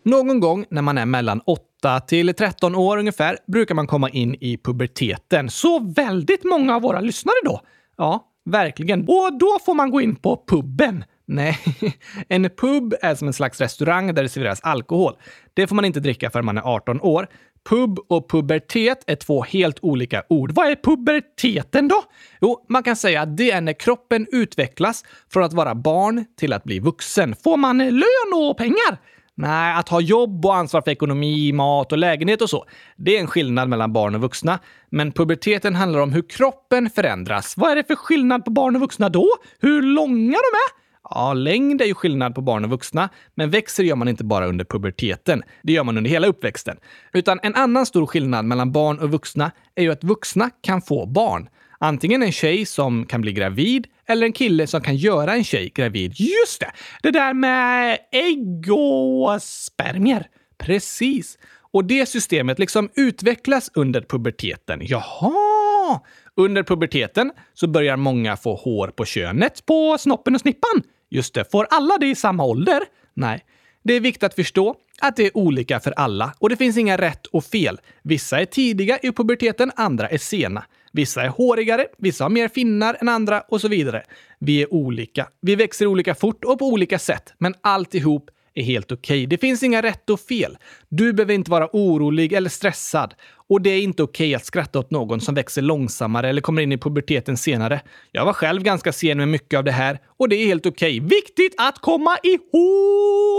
[0.09, 4.35] Någon gång när man är mellan 8 till 13 år ungefär brukar man komma in
[4.41, 5.51] i puberteten.
[5.51, 7.61] Så väldigt många av våra lyssnare då.
[7.97, 9.01] Ja, verkligen.
[9.01, 11.05] Och då får man gå in på puben.
[11.27, 11.59] Nej,
[12.29, 15.15] en pub är som en slags restaurang där det serveras alkohol.
[15.55, 17.27] Det får man inte dricka förrän man är 18 år.
[17.69, 20.53] Pub och pubertet är två helt olika ord.
[20.53, 22.03] Vad är puberteten då?
[22.41, 26.53] Jo, man kan säga att det är när kroppen utvecklas från att vara barn till
[26.53, 27.35] att bli vuxen.
[27.45, 28.99] Får man lön och pengar?
[29.41, 32.65] Nej, att ha jobb och ansvar för ekonomi, mat och lägenhet och så,
[32.97, 34.59] det är en skillnad mellan barn och vuxna.
[34.91, 37.57] Men puberteten handlar om hur kroppen förändras.
[37.57, 39.29] Vad är det för skillnad på barn och vuxna då?
[39.61, 40.79] Hur långa de är?
[41.11, 44.47] Ja, längd är ju skillnad på barn och vuxna, men växer gör man inte bara
[44.47, 45.43] under puberteten.
[45.63, 46.77] Det gör man under hela uppväxten.
[47.13, 51.07] Utan en annan stor skillnad mellan barn och vuxna är ju att vuxna kan få
[51.07, 51.49] barn.
[51.81, 55.73] Antingen en tjej som kan bli gravid eller en kille som kan göra en tjej
[55.75, 56.13] gravid.
[56.21, 56.73] Just det!
[57.03, 60.27] Det där med ägg och spermier.
[60.59, 61.39] Precis.
[61.73, 64.81] Och det systemet liksom utvecklas under puberteten.
[64.83, 66.01] Jaha!
[66.35, 70.83] Under puberteten så börjar många få hår på könet, på snoppen och snippan.
[71.11, 72.83] Just det, får alla det i samma ålder?
[73.15, 73.45] Nej.
[73.83, 76.97] Det är viktigt att förstå att det är olika för alla och det finns inga
[76.97, 77.81] rätt och fel.
[78.03, 80.65] Vissa är tidiga i puberteten, andra är sena.
[80.93, 84.03] Vissa är hårigare, vissa har mer finnar än andra och så vidare.
[84.39, 85.29] Vi är olika.
[85.41, 89.19] Vi växer olika fort och på olika sätt, men alltihop är helt okej.
[89.19, 89.27] Okay.
[89.27, 90.59] Det finns inga rätt och fel.
[90.89, 93.15] Du behöver inte vara orolig eller stressad.
[93.49, 96.63] Och det är inte okej okay att skratta åt någon som växer långsammare eller kommer
[96.63, 97.81] in i puberteten senare.
[98.13, 101.01] Jag var själv ganska sen med mycket av det här och det är helt okej.
[101.01, 101.09] Okay.
[101.09, 103.38] Viktigt att komma ihåg!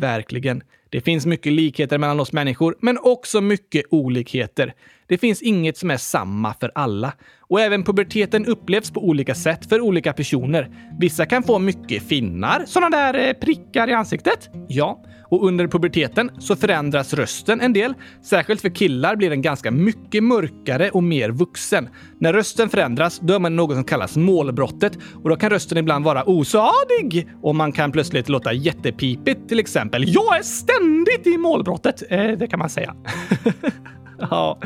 [0.00, 0.62] Verkligen.
[0.90, 4.74] Det finns mycket likheter mellan oss människor, men också mycket olikheter.
[5.06, 7.12] Det finns inget som är samma för alla.
[7.40, 10.70] Och även puberteten upplevs på olika sätt för olika personer.
[11.00, 14.50] Vissa kan få mycket finnar, sådana där eh, prickar i ansiktet.
[14.68, 17.94] Ja, och under puberteten så förändras rösten en del.
[18.22, 21.88] Särskilt för killar blir den ganska mycket mörkare och mer vuxen.
[22.18, 26.04] När rösten förändras, då är man något som kallas målbrottet och då kan rösten ibland
[26.04, 30.04] vara osadig och man kan plötsligt låta jättepipigt, till exempel.
[30.06, 32.02] Jag är ständigt i målbrottet!
[32.10, 32.94] Eh, det kan man säga.
[34.30, 34.58] Ja,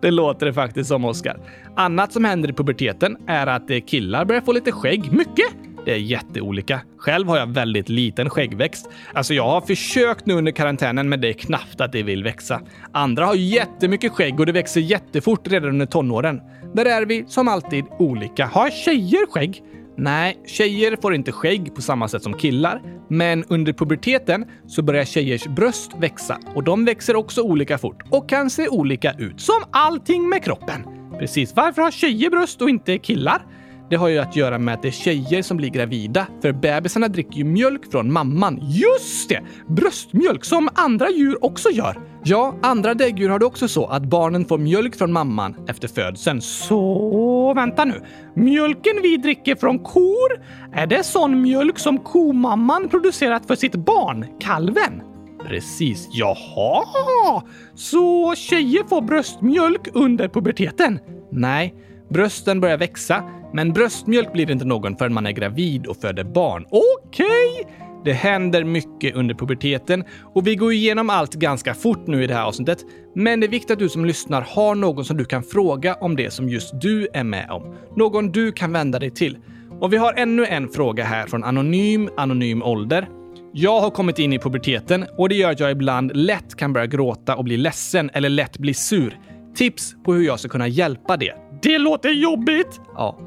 [0.00, 1.40] det låter det faktiskt som, Oskar.
[1.76, 5.12] Annat som händer i puberteten är att eh, killar börjar få lite skägg.
[5.12, 5.67] Mycket!
[5.88, 6.80] Det är jätteolika.
[6.98, 8.90] Själv har jag väldigt liten skäggväxt.
[9.12, 12.60] Alltså, jag har försökt nu under karantänen, men det är knappt att det vill växa.
[12.92, 16.40] Andra har jättemycket skägg och det växer jättefort redan under tonåren.
[16.74, 18.46] Där är vi som alltid olika.
[18.46, 19.62] Har tjejer skägg?
[19.96, 22.82] Nej, tjejer får inte skägg på samma sätt som killar.
[23.08, 28.28] Men under puberteten så börjar tjejers bröst växa och de växer också olika fort och
[28.28, 29.40] kan se olika ut.
[29.40, 30.84] Som allting med kroppen.
[31.18, 31.52] Precis.
[31.56, 33.42] Varför har tjejer bröst och inte killar?
[33.90, 37.08] Det har ju att göra med att det är tjejer som blir gravida, för bebisarna
[37.08, 38.60] dricker ju mjölk från mamman.
[38.62, 39.40] Just det!
[39.68, 41.98] Bröstmjölk, som andra djur också gör.
[42.24, 46.40] Ja, andra däggdjur har det också så att barnen får mjölk från mamman efter födseln.
[46.40, 48.02] Så vänta nu.
[48.34, 54.26] Mjölken vi dricker från kor, är det sån mjölk som komamman producerat för sitt barn,
[54.40, 55.02] kalven?
[55.48, 56.08] Precis.
[56.10, 57.42] Jaha!
[57.74, 60.98] Så tjejer får bröstmjölk under puberteten?
[61.30, 61.74] Nej,
[62.08, 66.66] brösten börjar växa men bröstmjölk blir inte någon förrän man är gravid och föder barn.
[66.70, 67.26] Okej!
[67.60, 67.74] Okay.
[68.04, 72.34] Det händer mycket under puberteten och vi går igenom allt ganska fort nu i det
[72.34, 72.78] här avsnittet.
[73.14, 76.16] Men det är viktigt att du som lyssnar har någon som du kan fråga om
[76.16, 77.76] det som just du är med om.
[77.96, 79.38] Någon du kan vända dig till.
[79.80, 83.08] Och vi har ännu en fråga här från Anonym, Anonym ålder.
[83.52, 86.86] Jag har kommit in i puberteten och det gör att jag ibland lätt kan börja
[86.86, 89.18] gråta och bli ledsen eller lätt bli sur.
[89.54, 91.34] Tips på hur jag ska kunna hjälpa det.
[91.62, 92.80] Det låter jobbigt!
[92.94, 93.18] Ja,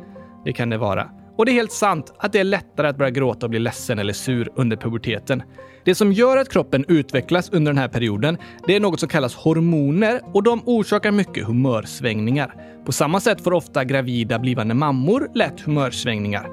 [0.46, 1.10] det kan det vara.
[1.38, 4.00] Och det är helt sant att det är lättare att börja gråta och bli ledsen
[4.00, 5.44] eller sur under puberteten.
[5.86, 9.36] Det som gör att kroppen utvecklas under den här perioden, det är något som kallas
[9.36, 12.56] hormoner och de orsakar mycket humörsvängningar.
[12.86, 16.48] På samma sätt får ofta gravida blivande mammor lätt humörsvängningar.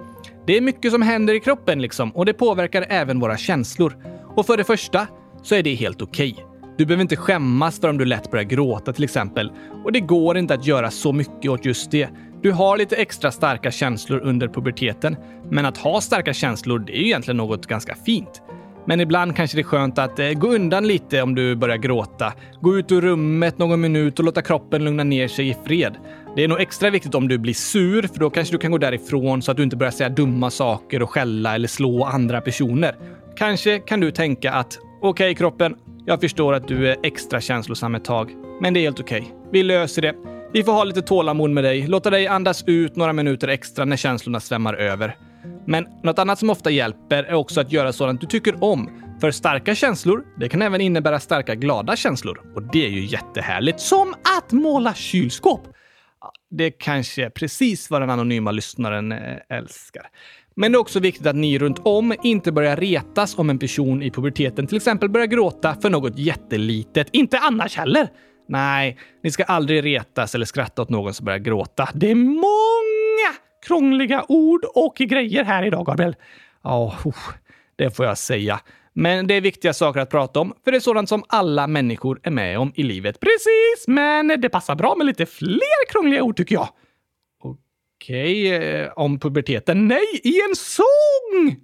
[0.47, 3.97] Det är mycket som händer i kroppen liksom och det påverkar även våra känslor.
[4.37, 5.07] Och för det första
[5.43, 6.33] så är det helt okej.
[6.33, 6.48] Okay.
[6.79, 9.53] Du behöver inte skämmas för om du lätt börjar gråta till exempel.
[9.85, 12.09] Och det går inte att göra så mycket åt just det.
[12.43, 15.17] Du har lite extra starka känslor under puberteten,
[15.51, 18.43] men att ha starka känslor, det är ju egentligen något ganska fint.
[18.87, 22.33] Men ibland kanske det är skönt att eh, gå undan lite om du börjar gråta.
[22.61, 25.97] Gå ut ur rummet någon minut och låta kroppen lugna ner sig i fred.
[26.37, 28.79] Det är nog extra viktigt om du blir sur, för då kanske du kan gå
[28.79, 32.95] därifrån så att du inte börjar säga dumma saker och skälla eller slå andra personer.
[33.37, 35.77] Kanske kan du tänka att okej okay, kroppen,
[36.09, 39.21] jag förstår att du är extra känslosam ett tag, men det är helt okej.
[39.21, 39.33] Okay.
[39.53, 40.15] Vi löser det.
[40.53, 43.97] Vi får ha lite tålamod med dig, låta dig andas ut några minuter extra när
[43.97, 45.17] känslorna svämmar över.
[45.67, 48.91] Men något annat som ofta hjälper är också att göra sådant du tycker om.
[49.21, 52.53] För starka känslor, det kan även innebära starka glada känslor.
[52.55, 53.81] Och det är ju jättehärligt.
[53.81, 55.61] Som att måla kylskåp!
[56.51, 60.07] Det kanske är precis vad den anonyma lyssnaren eh, älskar.
[60.61, 64.03] Men det är också viktigt att ni runt om inte börjar retas om en person
[64.03, 67.09] i puberteten till exempel börjar gråta för något jättelitet.
[67.13, 68.09] Inte annars heller!
[68.49, 71.89] Nej, ni ska aldrig retas eller skratta åt någon som börjar gråta.
[71.95, 73.35] Det är många
[73.67, 76.17] krångliga ord och grejer här idag, Gabriel.
[76.65, 77.15] Ja, oh,
[77.77, 78.61] det får jag säga.
[78.93, 82.21] Men det är viktiga saker att prata om, för det är sådant som alla människor
[82.23, 83.21] är med om i livet.
[83.21, 86.69] Precis, men det passar bra med lite fler krångliga ord tycker jag.
[87.99, 89.89] Okej, eh, om puberteten?
[89.89, 91.57] Nej, i en sång!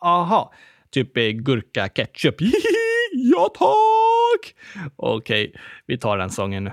[0.00, 0.52] Aha,
[0.90, 2.40] typ gurka ketchup.
[3.12, 4.54] ja, tack!
[4.96, 5.54] Okej,
[5.86, 6.70] vi tar den sången nu.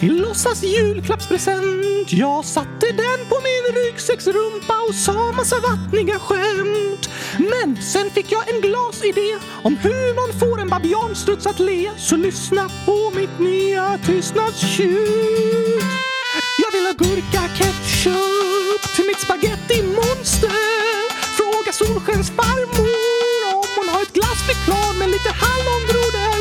[0.00, 2.12] I låtsas julklappspresent.
[2.12, 7.08] Jag satte den på min ryggsäcksrumpa och sa massa vattniga skämt.
[7.38, 11.90] Men sen fick jag en glasidé om hur man får en babianstruts att le.
[11.96, 15.82] Så lyssna på mitt nya tystnadstjut.
[16.62, 19.20] Jag vill ha gurka-ketchup till mitt
[19.96, 20.50] monster
[21.36, 24.46] Fråga Solskens farmor om hon har ett glass
[24.98, 26.15] med lite hallongrodor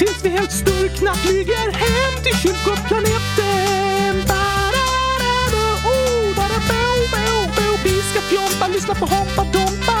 [0.00, 4.14] tills vi helt sturkna flyger hem till kylskåpsplaneten.
[4.28, 7.66] Ba-da-da-da, oh, ba-da-bo, bo, bo.
[7.84, 9.98] Vi ska fjompa, lyssna på Hoppa Dompa.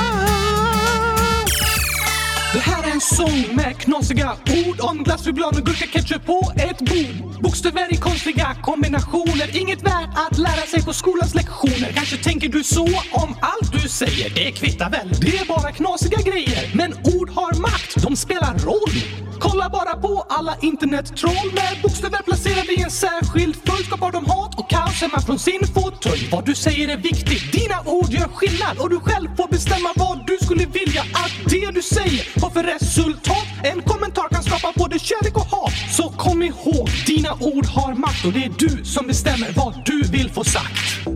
[2.52, 4.32] Det här är en sång med knasiga
[4.66, 7.29] ord om glassflygblad och gurka ketchup på ett bord.
[7.42, 11.92] Bokstäver i konstiga kombinationer, inget värt att lära sig på skolans lektioner.
[11.94, 16.18] Kanske tänker du så om allt du säger, det kvittar väl, det är bara knasiga
[16.22, 16.70] grejer.
[16.74, 19.30] Men ord har makt, de spelar roll.
[19.40, 24.58] Kolla bara på alla internettroll med bokstäver placerade i en särskild följd skapar de hat
[24.58, 26.28] och kaos hemma från sin fåtölj.
[26.32, 30.26] Vad du säger är viktigt, dina ord gör skillnad och du själv får bestämma vad
[30.26, 33.46] du skulle vilja att det du säger har för resultat.
[33.62, 35.72] En kommentar kan skapa både kärlek och hat.
[35.96, 40.02] Så kom ihåg, dina ord har makt och det är du som bestämmer vad du
[40.02, 41.08] vill få sagt.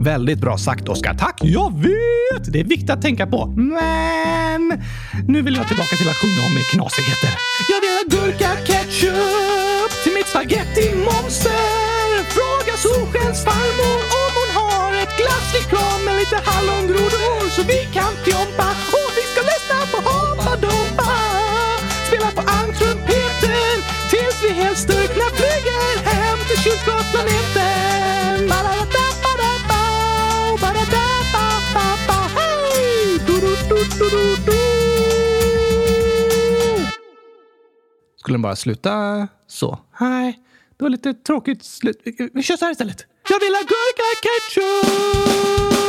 [0.00, 1.14] Väldigt bra sagt, Oskar.
[1.14, 1.38] Tack!
[1.42, 2.52] Jag vet!
[2.52, 3.46] Det är viktigt att tänka på.
[3.46, 4.62] Men
[5.28, 7.32] nu vill jag tillbaka till att sjunga om knasigheter.
[7.72, 12.08] Jag vill ha gurka ketchup till mitt spagetti-monster.
[12.36, 18.68] Fråga Solskens farmor om hon har ett glassflygplan med lite hallongrodor så vi kan fjompa
[38.28, 39.78] Skulle den bara sluta så?
[40.00, 40.38] Nej,
[40.76, 42.00] det var lite tråkigt slut.
[42.04, 43.06] Vi- Vi kör så här istället.
[43.28, 45.88] Jag vill ha gurka ketchup!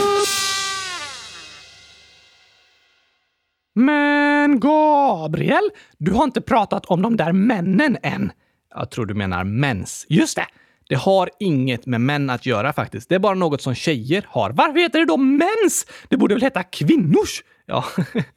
[3.76, 8.32] Men Gabriel, du har inte pratat om de där männen än.
[8.76, 10.06] Jag tror du menar mens.
[10.10, 10.46] Just det!
[10.90, 13.10] Det har inget med män att göra faktiskt.
[13.10, 14.50] Det är bara något som tjejer har.
[14.52, 15.86] Varför heter det då mens?
[16.10, 17.44] Det borde väl heta kvinnors?
[17.70, 17.86] Ja,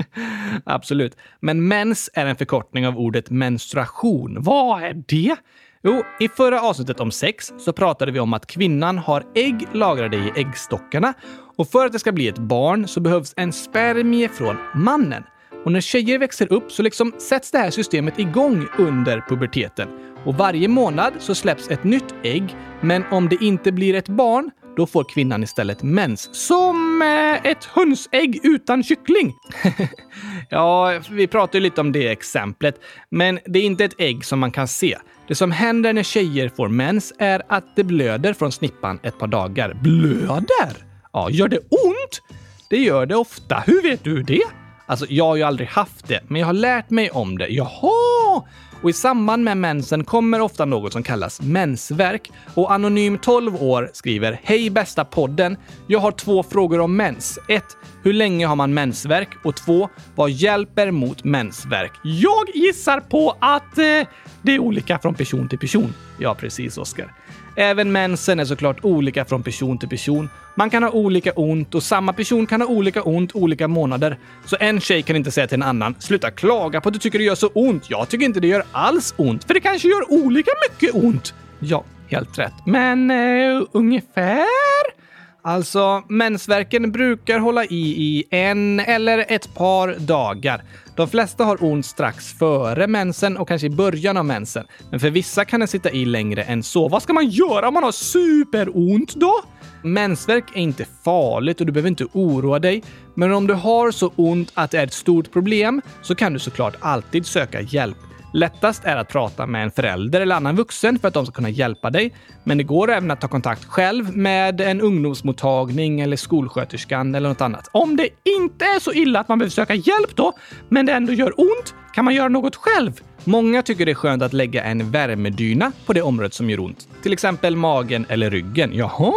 [0.65, 1.17] absolut.
[1.41, 4.37] Men mens är en förkortning av ordet menstruation.
[4.41, 5.37] Vad är det?
[5.83, 10.17] Jo, i förra avsnittet om sex så pratade vi om att kvinnan har ägg lagrade
[10.17, 11.15] i äggstockarna
[11.57, 15.23] och för att det ska bli ett barn så behövs en spermie från mannen.
[15.65, 19.89] Och när tjejer växer upp så liksom sätts det här systemet igång under puberteten.
[20.25, 24.51] Och varje månad så släpps ett nytt ägg, men om det inte blir ett barn
[24.77, 26.29] då får kvinnan istället mens.
[26.33, 29.35] Som eh, ett hönsägg utan kyckling.
[30.51, 32.81] ja, vi pratade lite om det exemplet,
[33.11, 34.99] men det är inte ett ägg som man kan se.
[35.29, 39.27] Det som händer när tjejer får mens är att det blöder från snippan ett par
[39.27, 39.75] dagar.
[39.75, 40.87] Blöder?
[41.13, 42.23] Ja, gör det ont?
[42.71, 43.63] Det gör det ofta.
[43.67, 44.43] Hur vet du det?
[44.87, 47.49] Alltså, jag har ju aldrig haft det, men jag har lärt mig om det.
[47.49, 48.43] Jaha!
[48.83, 52.31] Och i samband med mensen kommer ofta något som kallas mensvärk.
[52.55, 55.57] Och Anonym 12 år skriver Hej bästa podden!
[55.87, 57.39] Jag har två frågor om mens.
[57.49, 57.65] 1.
[58.03, 59.29] Hur länge har man mensvärk?
[59.45, 59.89] Och 2.
[60.15, 61.93] Vad hjälper mot mensvärk?
[62.03, 64.09] Jag gissar på att eh,
[64.43, 65.95] det är olika från person till person.
[66.19, 67.15] Ja, precis Oskar.
[67.57, 70.29] Även mensen är såklart olika från person till person.
[70.55, 74.19] Man kan ha olika ont och samma person kan ha olika ont olika månader.
[74.47, 77.19] Så en tjej kan inte säga till en annan “Sluta klaga på att du tycker
[77.19, 77.91] det gör så ont.
[77.91, 81.85] Jag tycker inte det gör alls ont, för det kanske gör olika mycket ont.” Ja,
[82.09, 82.55] helt rätt.
[82.67, 85.02] Men eh, ungefär?
[85.45, 90.63] Alltså, mensvärken brukar hålla i i en eller ett par dagar.
[90.97, 94.67] De flesta har ont strax före mensen och kanske i början av mensen.
[94.91, 96.89] Men för vissa kan den sitta i längre än så.
[96.89, 99.35] Vad ska man göra om man har superont då?
[99.83, 102.83] Mensvärk är inte farligt och du behöver inte oroa dig.
[103.15, 106.39] Men om du har så ont att det är ett stort problem så kan du
[106.39, 107.99] såklart alltid söka hjälp.
[108.33, 111.49] Lättast är att prata med en förälder eller annan vuxen för att de ska kunna
[111.49, 112.15] hjälpa dig.
[112.45, 117.41] Men det går även att ta kontakt själv med en ungdomsmottagning eller skolsköterskan eller något
[117.41, 117.69] annat.
[117.73, 120.33] Om det inte är så illa att man behöver söka hjälp då,
[120.69, 122.93] men det ändå gör ont, kan man göra något själv.
[123.25, 126.89] Många tycker det är skönt att lägga en värmedyna på det området som gör ont.
[127.03, 128.71] Till exempel magen eller ryggen.
[128.75, 129.13] Jaha!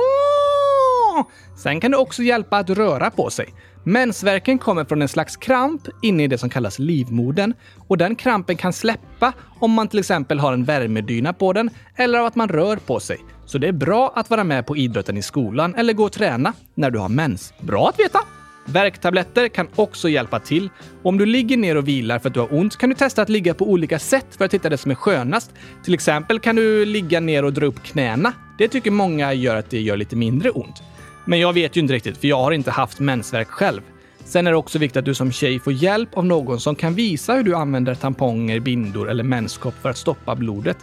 [1.57, 3.53] Sen kan det också hjälpa att röra på sig.
[3.83, 7.53] Mensvärken kommer från en slags kramp inne i det som kallas livmodern
[7.87, 12.19] och den krampen kan släppa om man till exempel har en värmedyna på den eller
[12.19, 13.19] av att man rör på sig.
[13.45, 16.53] Så det är bra att vara med på idrotten i skolan eller gå och träna
[16.75, 17.53] när du har mens.
[17.61, 18.19] Bra att veta!
[18.65, 20.69] Värktabletter kan också hjälpa till.
[21.03, 23.29] Om du ligger ner och vilar för att du har ont kan du testa att
[23.29, 25.51] ligga på olika sätt för att hitta det som är skönast.
[25.83, 28.33] Till exempel kan du ligga ner och dra upp knäna.
[28.57, 30.83] Det tycker många gör att det gör lite mindre ont.
[31.25, 33.81] Men jag vet ju inte riktigt, för jag har inte haft mensvärk själv.
[34.25, 36.93] Sen är det också viktigt att du som tjej får hjälp av någon som kan
[36.93, 40.77] visa hur du använder tamponger, bindor eller menskopp för att stoppa blodet.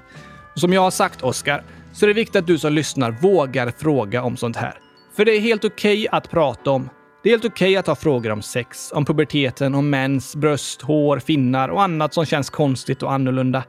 [0.54, 1.62] Och som jag har sagt, Oskar,
[1.92, 4.74] så är det viktigt att du som lyssnar vågar fråga om sånt här.
[5.16, 6.90] För det är helt okej okay att prata om.
[7.22, 10.82] Det är helt okej okay att ha frågor om sex, om puberteten, om mens, bröst,
[10.82, 13.64] hår, finnar och annat som känns konstigt och annorlunda.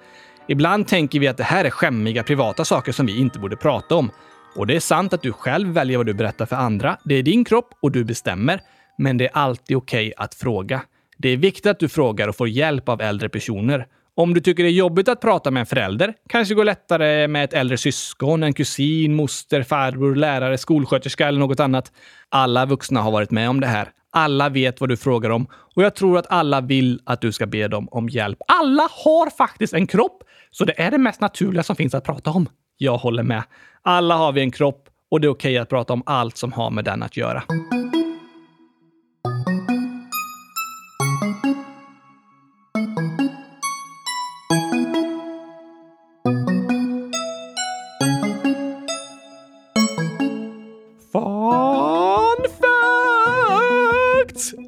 [0.48, 3.96] Ibland tänker vi att det här är skämmiga privata saker som vi inte borde prata
[3.96, 4.12] om.
[4.56, 6.98] Och det är sant att du själv väljer vad du berättar för andra.
[7.04, 8.62] Det är din kropp och du bestämmer.
[8.98, 10.82] Men det är alltid okej okay att fråga.
[11.18, 13.88] Det är viktigt att du frågar och får hjälp av äldre personer.
[14.16, 17.44] Om du tycker det är jobbigt att prata med en förälder, kanske går lättare med
[17.44, 21.92] ett äldre syskon, en kusin, moster, farbror, lärare, skolsköterska eller något annat.
[22.30, 23.90] Alla vuxna har varit med om det här.
[24.12, 27.46] Alla vet vad du frågar om och jag tror att alla vill att du ska
[27.46, 28.38] be dem om hjälp.
[28.48, 32.30] Alla har faktiskt en kropp, så det är det mest naturliga som finns att prata
[32.30, 32.48] om.
[32.78, 33.44] Jag håller med.
[33.82, 36.54] Alla har vi en kropp och det är okej okay att prata om allt som
[36.54, 37.44] har med den att göra.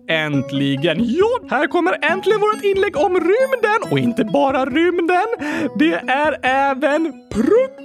[0.08, 0.98] Äntligen!
[1.00, 3.92] Ja, här kommer äntligen vårt inlägg om rymden!
[3.92, 5.28] Och inte bara rymden,
[5.80, 7.85] det är även prutt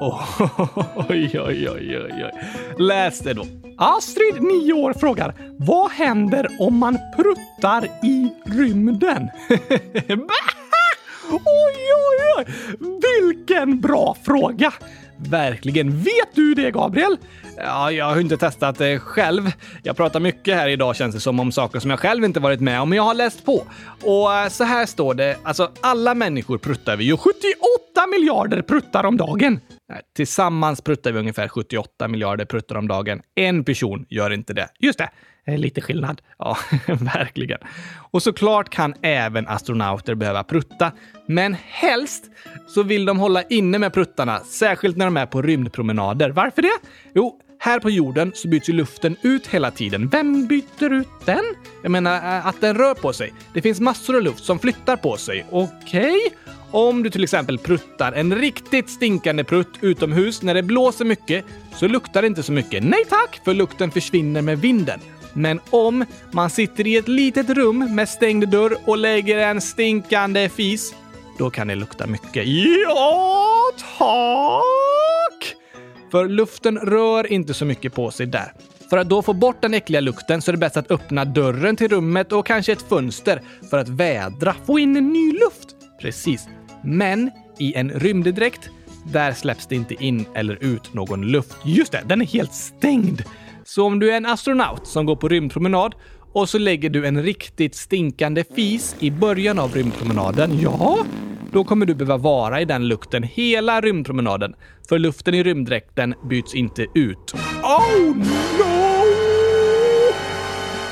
[0.00, 2.32] Oj, oj, oj, oj, oj.
[2.78, 3.46] Läs det då.
[3.78, 9.28] Astrid, 9 år, frågar Vad händer om man pruttar i rymden?
[11.30, 12.46] oj, oj, oj!
[12.78, 14.72] Vilken bra fråga!
[15.16, 15.98] Verkligen.
[15.98, 17.16] Vet du det, Gabriel?
[17.56, 19.52] Ja, jag har inte testat det själv.
[19.82, 22.60] Jag pratar mycket här idag känns det som om saker som jag själv inte varit
[22.60, 23.62] med om, men jag har läst på.
[24.02, 27.36] Och eh, så här står det, alltså alla människor pruttar vi ju 78
[28.18, 29.60] miljarder pruttar om dagen.
[30.16, 33.22] Tillsammans pruttar vi ungefär 78 miljarder pruttar om dagen.
[33.34, 34.68] En person gör inte det.
[34.78, 35.10] Just det,
[35.44, 36.22] eh, lite skillnad.
[36.38, 37.58] Ja, verkligen.
[38.10, 40.92] Och såklart kan även astronauter behöva prutta,
[41.26, 42.24] men helst
[42.68, 46.30] så vill de hålla inne med pruttarna, särskilt när de är på rymdpromenader.
[46.30, 46.78] Varför det?
[47.14, 50.08] Jo, här på jorden så byts ju luften ut hela tiden.
[50.08, 51.44] Vem byter ut den?
[51.82, 53.32] Jag menar eh, att den rör på sig.
[53.54, 55.46] Det finns massor av luft som flyttar på sig.
[55.50, 56.16] Okej?
[56.16, 56.18] Okay.
[56.70, 61.44] Om du till exempel pruttar en riktigt stinkande prutt utomhus när det blåser mycket
[61.74, 62.84] så luktar det inte så mycket.
[62.84, 65.00] Nej tack, för lukten försvinner med vinden.
[65.32, 70.48] Men om man sitter i ett litet rum med stängd dörr och lägger en stinkande
[70.48, 70.94] fis,
[71.38, 72.46] då kan det lukta mycket.
[72.46, 75.59] Ja, tack!
[76.10, 78.52] För luften rör inte så mycket på sig där.
[78.90, 81.76] För att då få bort den äckliga lukten så är det bäst att öppna dörren
[81.76, 85.76] till rummet och kanske ett fönster för att vädra, få in en ny luft.
[86.00, 86.48] Precis.
[86.84, 88.70] Men i en rymddräkt,
[89.12, 91.56] där släpps det inte in eller ut någon luft.
[91.64, 93.22] Just det, den är helt stängd.
[93.64, 95.94] Så om du är en astronaut som går på rymdpromenad
[96.32, 100.98] och så lägger du en riktigt stinkande fis i början av rymdpromenaden, ja,
[101.52, 104.54] då kommer du behöva vara i den lukten hela rymdpromenaden.
[104.88, 107.34] För luften i rymddräkten byts inte ut.
[107.62, 108.90] Oh no!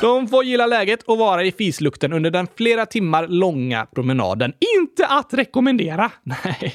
[0.00, 4.52] De får gilla läget och vara i fislukten under den flera timmar långa promenaden.
[4.80, 6.10] Inte att rekommendera!
[6.22, 6.74] Nej,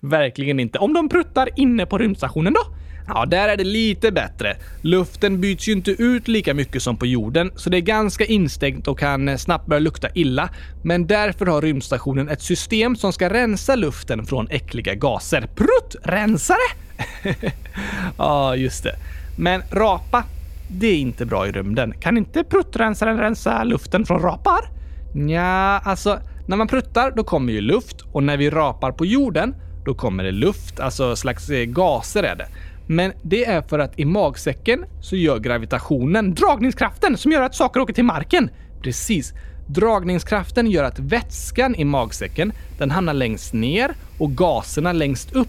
[0.00, 0.78] verkligen inte.
[0.78, 2.60] Om de pruttar inne på rymdstationen då?
[3.08, 4.56] Ja, där är det lite bättre.
[4.80, 8.88] Luften byts ju inte ut lika mycket som på jorden, så det är ganska instängt
[8.88, 10.48] och kan eh, snabbt börja lukta illa.
[10.82, 15.48] Men därför har rymdstationen ett system som ska rensa luften från äckliga gaser.
[15.56, 16.56] Pruttrensare!
[18.18, 18.96] Ja, just det.
[19.36, 20.24] Men rapa,
[20.68, 21.94] det är inte bra i rymden.
[22.00, 24.60] Kan inte pruttrensaren rensa luften från rapar?
[25.30, 29.54] Ja, alltså när man pruttar då kommer ju luft och när vi rapar på jorden
[29.84, 32.46] då kommer det luft, alltså slags eh, gaser är det.
[32.92, 37.80] Men det är för att i magsäcken så gör gravitationen, dragningskraften, som gör att saker
[37.80, 38.50] åker till marken.
[38.82, 39.32] Precis.
[39.66, 45.48] Dragningskraften gör att vätskan i magsäcken, den hamnar längst ner och gaserna längst upp.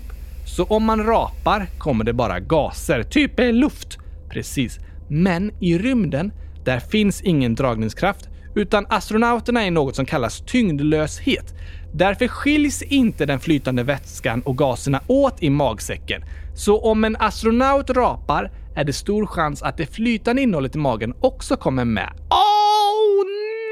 [0.56, 3.98] Så om man rapar kommer det bara gaser, typ luft.
[4.30, 4.80] Precis.
[5.08, 6.32] Men i rymden,
[6.66, 11.54] där finns ingen dragningskraft utan astronauterna är något som kallas tyngdlöshet.
[11.96, 16.22] Därför skiljs inte den flytande vätskan och gaserna åt i magsäcken.
[16.56, 21.14] Så om en astronaut rapar är det stor chans att det flytande innehållet i magen
[21.22, 22.14] också kommer med.
[22.30, 23.26] Oh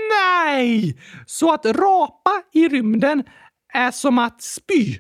[0.10, 0.98] nej!
[1.26, 3.24] Så att rapa i rymden
[3.74, 4.96] är som att spy.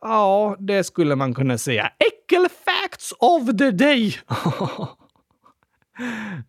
[0.00, 1.90] Ja, det skulle man kunna säga.
[1.98, 4.16] Äckel facts of the day!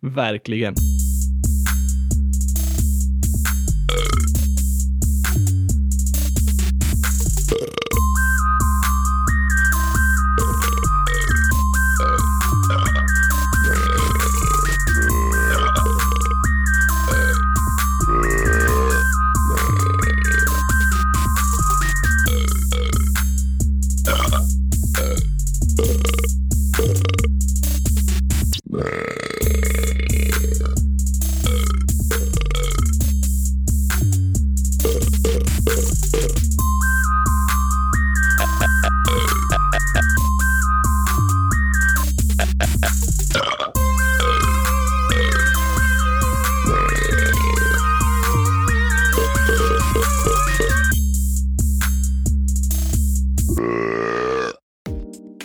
[0.00, 0.74] Verkligen.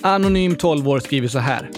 [0.01, 1.69] Anonym 12 år skriver så här.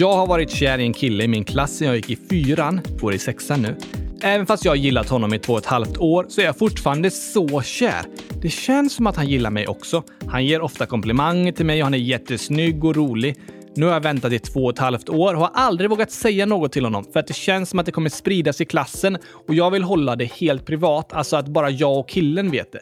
[0.00, 2.80] Jag har varit kär i en kille i min klass sen jag gick i fyran,
[3.00, 3.76] går i sexan nu.
[4.22, 6.58] Även fast jag har gillat honom i två och ett halvt år så är jag
[6.58, 8.02] fortfarande så kär.
[8.42, 10.02] Det känns som att han gillar mig också.
[10.26, 13.36] Han ger ofta komplimanger till mig och han är jättesnygg och rolig.
[13.76, 16.46] Nu har jag väntat i två och ett halvt år och har aldrig vågat säga
[16.46, 19.18] något till honom för att det känns som att det kommer spridas i klassen
[19.48, 22.80] och jag vill hålla det helt privat, alltså att bara jag och killen vet det.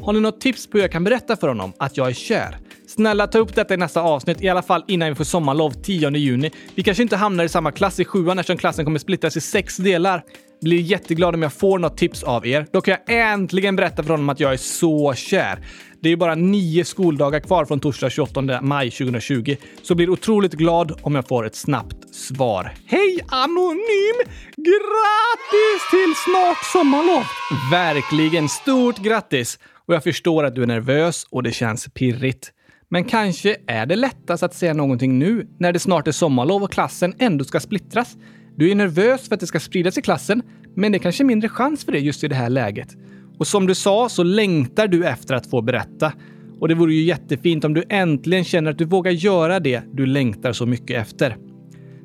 [0.00, 2.58] Har ni något tips på hur jag kan berätta för honom att jag är kär?
[2.96, 6.10] Snälla ta upp detta i nästa avsnitt, i alla fall innan vi får sommarlov 10
[6.10, 6.50] juni.
[6.74, 9.76] Vi kanske inte hamnar i samma klass i sjuan eftersom klassen kommer splittras i sex
[9.76, 10.22] delar.
[10.62, 12.66] Blir jätteglad om jag får något tips av er.
[12.72, 15.58] Då kan jag äntligen berätta för honom att jag är så kär.
[16.02, 21.00] Det är bara nio skoldagar kvar från torsdag 28 maj 2020, så blir otroligt glad
[21.02, 22.74] om jag får ett snabbt svar.
[22.86, 24.18] Hej Anonym!
[24.56, 27.24] Grattis till snart sommarlov!
[27.70, 29.58] Verkligen stort grattis!
[29.86, 32.52] Och jag förstår att du är nervös och det känns pirrigt.
[32.88, 36.72] Men kanske är det lättast att säga någonting nu när det snart är sommarlov och
[36.72, 38.16] klassen ändå ska splittras.
[38.56, 40.42] Du är nervös för att det ska spridas i klassen,
[40.74, 42.96] men det är kanske är mindre chans för det just i det här läget.
[43.38, 46.12] Och som du sa så längtar du efter att få berätta.
[46.60, 50.06] Och det vore ju jättefint om du äntligen känner att du vågar göra det du
[50.06, 51.36] längtar så mycket efter.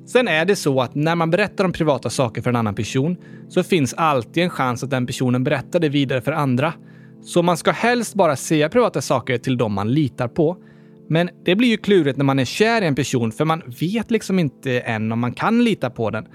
[0.06, 3.18] Sen är det så att när man berättar om privata saker för en annan person
[3.50, 6.74] så finns alltid en chans att den personen berättar det vidare för andra.
[7.24, 10.58] Så man ska helst bara säga privata saker till dem man litar på.
[11.12, 14.12] Men det blir ju klurigt när man är kär i en person för man vet
[14.12, 16.28] liksom inte än om man kan lita på den.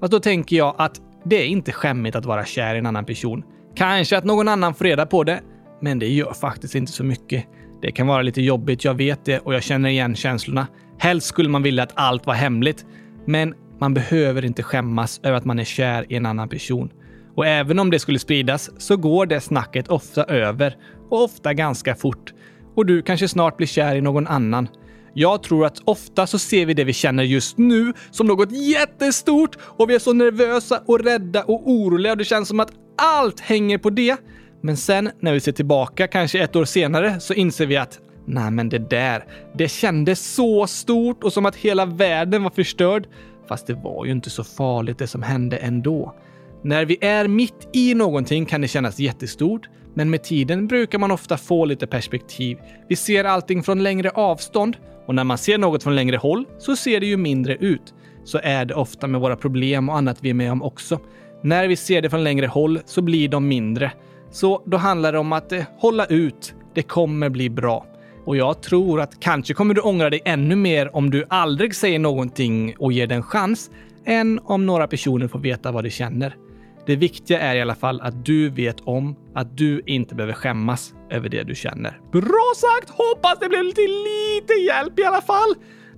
[0.00, 3.04] Fast då tänker jag att det är inte skämmigt att vara kär i en annan
[3.04, 3.42] person.
[3.74, 5.40] Kanske att någon annan får reda på det,
[5.80, 7.44] men det gör faktiskt inte så mycket.
[7.82, 10.66] Det kan vara lite jobbigt, jag vet det och jag känner igen känslorna.
[10.98, 12.86] Helst skulle man vilja att allt var hemligt,
[13.26, 16.90] men man behöver inte skämmas över att man är kär i en annan person.
[17.34, 20.76] Och även om det skulle spridas så går det snacket ofta över
[21.10, 22.32] och ofta ganska fort.
[22.74, 24.68] Och du kanske snart blir kär i någon annan.
[25.14, 29.56] Jag tror att ofta så ser vi det vi känner just nu som något jättestort
[29.60, 33.40] och vi är så nervösa och rädda och oroliga och det känns som att allt
[33.40, 34.16] hänger på det.
[34.60, 38.50] Men sen när vi ser tillbaka, kanske ett år senare, så inser vi att nej,
[38.50, 43.06] men det där, det kändes så stort och som att hela världen var förstörd.
[43.48, 46.14] Fast det var ju inte så farligt det som hände ändå.
[46.62, 51.10] När vi är mitt i någonting kan det kännas jättestort, men med tiden brukar man
[51.10, 52.58] ofta få lite perspektiv.
[52.88, 54.76] Vi ser allting från längre avstånd
[55.06, 57.94] och när man ser något från längre håll så ser det ju mindre ut.
[58.24, 61.00] Så är det ofta med våra problem och annat vi är med om också.
[61.42, 63.92] När vi ser det från längre håll så blir de mindre.
[64.30, 66.54] Så då handlar det om att eh, hålla ut.
[66.74, 67.86] Det kommer bli bra.
[68.24, 71.98] Och jag tror att kanske kommer du ångra dig ännu mer om du aldrig säger
[71.98, 73.70] någonting och ger den chans,
[74.04, 76.36] än om några personer får veta vad de känner.
[76.86, 80.94] Det viktiga är i alla fall att du vet om att du inte behöver skämmas
[81.10, 82.00] över det du känner.
[82.12, 82.90] Bra sagt!
[82.90, 85.54] Hoppas det blev till lite hjälp i alla fall.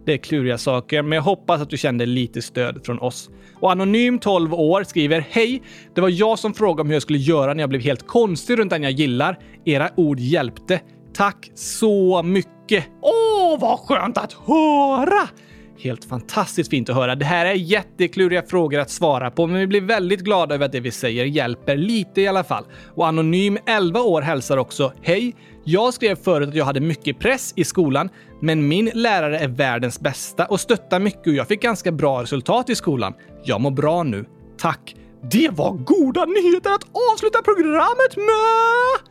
[0.07, 3.31] Det är kluriga saker, men jag hoppas att du kände lite stöd från oss.
[3.61, 5.63] Och Anonym 12 år skriver Hej!
[5.95, 8.59] Det var jag som frågade om hur jag skulle göra när jag blev helt konstig
[8.59, 9.39] runt den jag gillar.
[9.65, 10.81] Era ord hjälpte.
[11.15, 12.85] Tack så mycket!
[13.03, 15.29] Åh, vad skönt att höra!
[15.79, 17.15] Helt fantastiskt fint att höra.
[17.15, 20.73] Det här är jättekluriga frågor att svara på, men vi blir väldigt glada över att
[20.73, 22.65] det vi säger hjälper lite i alla fall.
[22.95, 25.35] Och Anonym 11 år hälsar också Hej!
[25.65, 28.09] Jag skrev förut att jag hade mycket press i skolan,
[28.41, 32.71] men min lärare är världens bästa och stöttar mycket och jag fick ganska bra resultat
[32.71, 33.15] i skolan.
[33.45, 34.25] Jag mår bra nu.
[34.59, 34.97] Tack!
[35.31, 39.11] Det var goda nyheter att avsluta programmet med!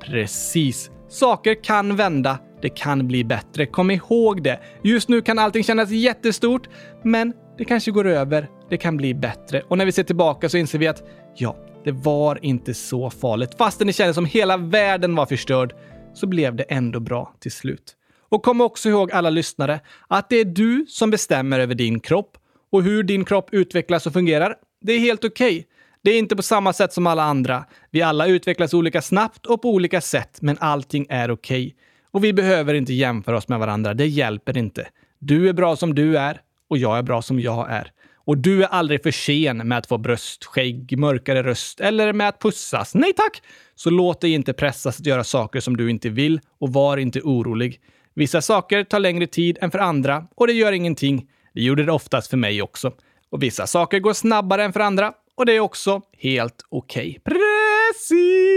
[0.00, 0.90] Precis.
[1.08, 2.38] Saker kan vända.
[2.66, 3.66] Det kan bli bättre.
[3.66, 4.60] Kom ihåg det.
[4.82, 6.68] Just nu kan allting kännas jättestort,
[7.04, 8.48] men det kanske går över.
[8.70, 9.62] Det kan bli bättre.
[9.68, 11.02] Och när vi ser tillbaka så inser vi att
[11.36, 13.54] ja, det var inte så farligt.
[13.58, 15.74] Fastän det kändes som hela världen var förstörd
[16.14, 17.96] så blev det ändå bra till slut.
[18.28, 22.36] Och kom också ihåg alla lyssnare att det är du som bestämmer över din kropp
[22.72, 24.54] och hur din kropp utvecklas och fungerar.
[24.80, 25.58] Det är helt okej.
[25.58, 25.64] Okay.
[26.02, 27.64] Det är inte på samma sätt som alla andra.
[27.90, 31.66] Vi alla utvecklas olika snabbt och på olika sätt, men allting är okej.
[31.66, 31.85] Okay.
[32.16, 33.94] Och vi behöver inte jämföra oss med varandra.
[33.94, 34.88] Det hjälper inte.
[35.18, 36.40] Du är bra som du är
[36.70, 37.90] och jag är bra som jag är.
[38.26, 42.28] Och du är aldrig för sen med att få bröst, skägg, mörkare röst eller med
[42.28, 42.94] att pussas.
[42.94, 43.42] Nej tack!
[43.74, 47.20] Så låt dig inte pressas att göra saker som du inte vill och var inte
[47.20, 47.80] orolig.
[48.14, 51.28] Vissa saker tar längre tid än för andra och det gör ingenting.
[51.54, 52.92] Det gjorde det oftast för mig också.
[53.30, 57.18] Och vissa saker går snabbare än för andra och det är också helt okej.
[57.24, 57.34] Okay.
[57.34, 58.55] Precis!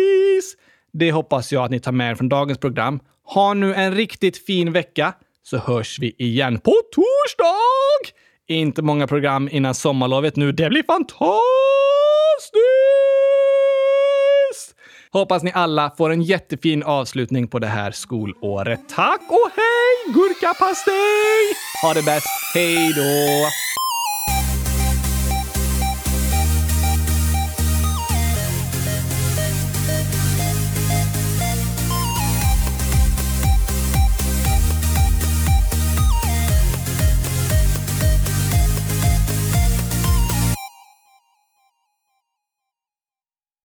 [0.93, 2.99] Det hoppas jag att ni tar med er från dagens program.
[3.25, 5.13] Ha nu en riktigt fin vecka
[5.43, 8.13] så hörs vi igen på torsdag!
[8.47, 10.51] Inte många program innan sommarlovet nu.
[10.51, 11.29] Det blir fantastiskt!
[15.11, 18.79] Hoppas ni alla får en jättefin avslutning på det här skolåret.
[18.89, 21.53] Tack och hej gurkapastej!
[21.83, 22.27] Ha det bäst.
[22.53, 23.49] Hej då!